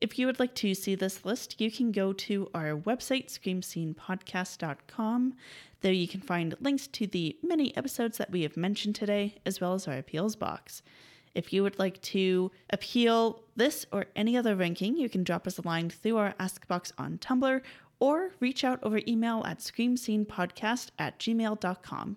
If 0.00 0.18
you 0.18 0.26
would 0.26 0.38
like 0.38 0.54
to 0.56 0.74
see 0.74 0.94
this 0.94 1.24
list, 1.24 1.58
you 1.58 1.70
can 1.70 1.90
go 1.90 2.12
to 2.12 2.50
our 2.52 2.76
website, 2.76 3.28
screamscenepodcast.com. 3.28 5.34
There 5.80 5.92
you 5.92 6.08
can 6.08 6.20
find 6.20 6.54
links 6.60 6.86
to 6.88 7.06
the 7.06 7.38
many 7.42 7.74
episodes 7.76 8.18
that 8.18 8.30
we 8.30 8.42
have 8.42 8.58
mentioned 8.58 8.94
today, 8.94 9.36
as 9.46 9.60
well 9.60 9.72
as 9.72 9.88
our 9.88 9.96
appeals 9.96 10.36
box. 10.36 10.82
If 11.34 11.52
you 11.52 11.62
would 11.62 11.78
like 11.78 12.00
to 12.02 12.50
appeal 12.70 13.42
this 13.56 13.86
or 13.92 14.06
any 14.16 14.36
other 14.36 14.56
ranking, 14.56 14.96
you 14.96 15.08
can 15.08 15.22
drop 15.22 15.46
us 15.46 15.58
a 15.58 15.62
line 15.62 15.90
through 15.90 16.16
our 16.16 16.34
Ask 16.38 16.66
box 16.66 16.92
on 16.98 17.18
Tumblr 17.18 17.60
or 17.98 18.30
reach 18.40 18.64
out 18.64 18.78
over 18.82 19.00
email 19.06 19.42
at 19.46 19.60
screamscenepodcast 19.60 20.90
at 20.98 21.18
gmail.com. 21.18 22.16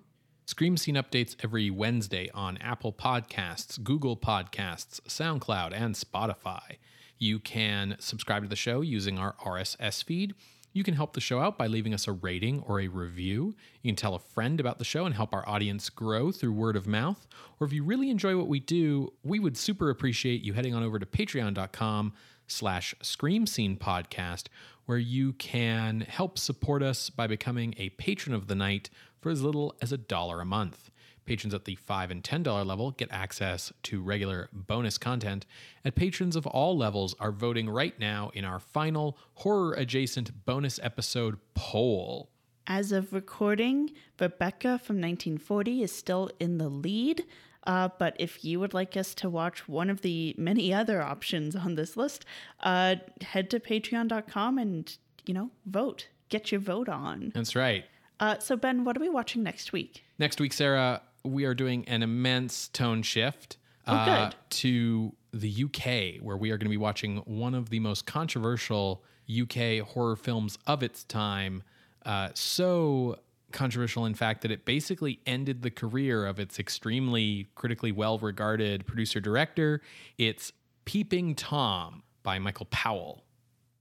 Scream 0.50 0.78
Scene 0.78 0.96
updates 0.96 1.36
every 1.44 1.70
Wednesday 1.70 2.28
on 2.34 2.58
Apple 2.58 2.92
Podcasts, 2.92 3.84
Google 3.84 4.18
Podcasts, 4.18 5.00
SoundCloud, 5.02 5.74
and 5.76 5.94
Spotify. 5.94 6.78
You 7.20 7.38
can 7.38 7.96
subscribe 8.00 8.42
to 8.42 8.50
the 8.50 8.56
show 8.56 8.82
using 8.82 9.20
our 9.20 9.36
RSS 9.46 10.04
feed. 10.04 10.34
You 10.74 10.84
can 10.84 10.96
help 10.96 11.14
the 11.14 11.22
show 11.22 11.40
out 11.40 11.60
by 11.60 11.68
leaving 11.68 11.94
us 11.94 12.08
a 12.08 12.14
rating 12.14 12.64
or 12.66 12.80
a 12.80 12.88
review. 12.88 13.54
You 13.84 13.92
can 13.92 13.96
tell 13.96 14.16
a 14.16 14.20
friend 14.20 14.60
about 14.60 14.80
the 14.80 14.84
show 14.84 15.06
and 15.06 15.14
help 15.14 15.36
our 15.36 15.48
audience 15.48 15.88
grow 15.92 16.32
through 16.32 16.54
word 16.54 16.76
of 16.76 16.88
mouth. 16.88 17.28
Or 17.60 17.68
if 17.68 17.72
you 17.72 17.84
really 17.84 18.10
enjoy 18.10 18.36
what 18.36 18.48
we 18.48 18.60
do, 18.60 19.14
we 19.24 19.38
would 19.38 19.56
super 19.56 19.92
appreciate 19.92 20.42
you 20.42 20.54
heading 20.54 20.74
on 20.74 20.82
over 20.82 20.98
to 20.98 21.06
patreon.com 21.06 22.14
slash 22.48 22.96
scream 23.04 23.46
scene 23.46 23.78
podcast 23.78 24.46
where 24.88 24.98
you 24.98 25.34
can 25.34 26.02
help 26.02 26.40
support 26.40 26.82
us 26.82 27.12
by 27.12 27.28
becoming 27.28 27.76
a 27.78 27.90
patron 27.90 28.34
of 28.34 28.48
the 28.48 28.56
night 28.56 28.90
for 29.20 29.30
as 29.30 29.42
little 29.42 29.76
as 29.82 29.92
a 29.92 29.98
dollar 29.98 30.42
a 30.42 30.46
month. 30.46 30.92
Patrons 31.26 31.54
at 31.54 31.66
the 31.66 31.78
$5 31.88 32.10
and 32.10 32.24
$10 32.24 32.66
level 32.66 32.90
get 32.92 33.12
access 33.12 33.72
to 33.84 34.02
regular 34.02 34.50
bonus 34.52 34.98
content, 34.98 35.46
and 35.84 35.96
patrons 35.96 36.36
of 36.36 36.48
all 36.48 36.76
levels 36.76 37.14
are 37.20 37.32
voting 37.32 37.70
right 37.70 38.00
now 38.00 38.32
in 38.34 38.44
our 38.44 38.60
final 38.60 39.16
horror 39.36 39.74
adjacent 39.74 40.46
bonus 40.46 40.80
episode 40.82 41.38
poll. 41.54 42.32
As 42.66 42.92
of 42.92 43.14
recording, 43.14 43.92
Rebecca 44.20 44.80
from 44.80 44.96
1940 44.98 45.84
is 45.84 45.92
still 45.92 46.32
in 46.40 46.58
the 46.58 46.70
lead. 46.70 47.26
Uh, 47.66 47.90
but 48.00 48.16
if 48.18 48.44
you 48.44 48.60
would 48.60 48.74
like 48.74 48.96
us 48.98 49.14
to 49.14 49.30
watch 49.30 49.68
one 49.68 49.90
of 49.90 50.02
the 50.02 50.34
many 50.38 50.74
other 50.74 51.02
options 51.02 51.56
on 51.56 51.76
this 51.76 51.96
list, 51.96 52.26
uh, 52.62 52.96
head 53.22 53.50
to 53.52 53.60
patreon.com 53.60 54.58
and, 54.58 54.98
you 55.26 55.34
know, 55.34 55.52
vote. 55.66 56.08
Get 56.30 56.52
your 56.52 56.62
vote 56.62 56.90
on. 56.90 57.32
That's 57.36 57.56
right. 57.56 57.86
Uh, 58.20 58.38
so, 58.40 58.56
Ben, 58.56 58.84
what 58.84 58.98
are 58.98 59.00
we 59.00 59.10
watching 59.10 59.44
next 59.44 59.72
week? 59.72 60.04
Next 60.18 60.40
week, 60.40 60.54
Sarah, 60.54 61.02
we 61.24 61.46
are 61.46 61.54
doing 61.54 61.88
an 61.88 62.04
immense 62.04 62.68
tone 62.70 63.02
shift 63.02 63.58
Oh, 63.88 63.96
uh, 63.96 64.32
to 64.52 65.16
the 65.34 65.64
UK, 65.64 66.24
where 66.24 66.38
we 66.38 66.52
are 66.52 66.58
going 66.58 66.68
to 66.68 66.70
be 66.70 66.78
watching 66.78 67.18
one 67.26 67.56
of 67.56 67.70
the 67.70 67.80
most 67.80 68.06
controversial 68.06 69.04
UK 69.30 69.80
horror 69.80 70.16
films 70.16 70.60
of 70.68 70.84
its 70.84 71.04
time. 71.04 71.64
Uh, 72.06 72.30
so 72.36 73.18
controversial, 73.52 74.06
in 74.06 74.14
fact, 74.14 74.42
that 74.42 74.52
it 74.52 74.66
basically 74.66 75.20
ended 75.26 75.64
the 75.64 75.72
career 75.72 76.26
of 76.26 76.40
its 76.40 76.60
extremely 76.60 77.48
critically 77.56 77.92
well 77.92 78.20
regarded 78.20 78.86
producer 78.86 79.20
director. 79.20 79.82
It's 80.18 80.52
Peeping 80.86 81.36
Tom 81.36 82.04
by 82.22 82.38
Michael 82.38 82.68
Powell. 82.68 83.24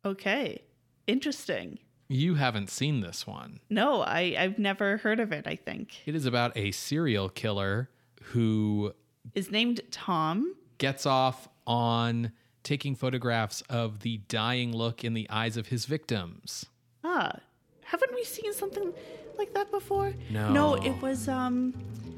Okay. 0.04 0.62
Interesting. 1.06 1.78
You 2.08 2.34
haven't 2.36 2.70
seen 2.70 3.00
this 3.00 3.26
one. 3.26 3.60
No, 3.68 4.00
I, 4.00 4.34
I've 4.38 4.58
never 4.58 4.96
heard 4.98 5.20
of 5.20 5.30
it, 5.32 5.46
I 5.46 5.56
think. 5.56 6.00
It 6.06 6.14
is 6.14 6.24
about 6.24 6.56
a 6.56 6.70
serial 6.70 7.28
killer 7.28 7.90
who 8.32 8.94
Is 9.34 9.50
named 9.50 9.80
Tom. 9.90 10.54
gets 10.78 11.04
off 11.04 11.48
on 11.66 12.32
taking 12.62 12.94
photographs 12.94 13.60
of 13.68 14.00
the 14.00 14.18
dying 14.28 14.74
look 14.74 15.04
in 15.04 15.12
the 15.14 15.28
eyes 15.30 15.56
of 15.56 15.66
his 15.68 15.84
victims. 15.84 16.66
Ah, 17.04 17.32
haven't 17.84 18.14
we 18.14 18.24
seen 18.24 18.52
something 18.54 18.92
like 19.38 19.52
that 19.54 19.70
before? 19.70 20.12
No. 20.30 20.50
No, 20.52 20.74
it 20.76 21.00
was 21.02 21.28
um 21.28 21.72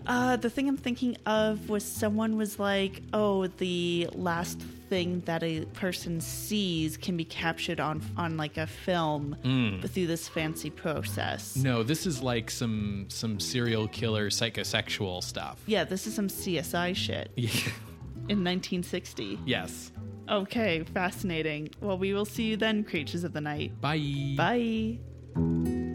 uh 0.07 0.37
the 0.37 0.49
thing 0.51 0.69
I'm 0.69 0.77
thinking 0.77 1.17
of 1.27 1.69
was 1.69 1.85
someone 1.85 2.37
was 2.37 2.59
like, 2.59 3.03
"Oh, 3.13 3.47
the 3.49 4.09
last 4.15 4.61
everything 4.91 5.21
that 5.21 5.43
a 5.45 5.65
person 5.67 6.21
sees 6.21 6.97
can 6.97 7.17
be 7.17 7.25
captured 7.25 7.79
on 7.79 8.03
on 8.17 8.37
like 8.37 8.57
a 8.57 8.67
film 8.67 9.37
but 9.81 9.91
through 9.91 10.07
this 10.07 10.29
fancy 10.29 10.71
process. 10.71 11.57
No, 11.57 11.83
this 11.83 12.07
is 12.07 12.23
like 12.23 12.51
some 12.51 13.07
some 13.09 13.39
serial 13.39 13.87
killer 13.89 14.31
psychosexual 14.31 15.23
stuff. 15.23 15.63
Yeah, 15.67 15.85
this 15.85 16.07
is 16.07 16.15
some 16.15 16.29
CSI 16.29 16.97
shit 16.97 17.31
in 17.37 18.43
1960. 18.45 19.39
yes. 19.47 19.93
Okay, 20.29 20.85
fascinating. 20.95 21.71
Well, 21.81 21.99
we 21.99 22.15
will 22.15 22.25
see 22.25 22.45
you 22.45 22.57
then, 22.57 22.85
creatures 22.85 23.25
of 23.25 23.33
the 23.33 23.41
night. 23.41 23.81
Bye. 23.81 24.35
Bye. 24.37 25.90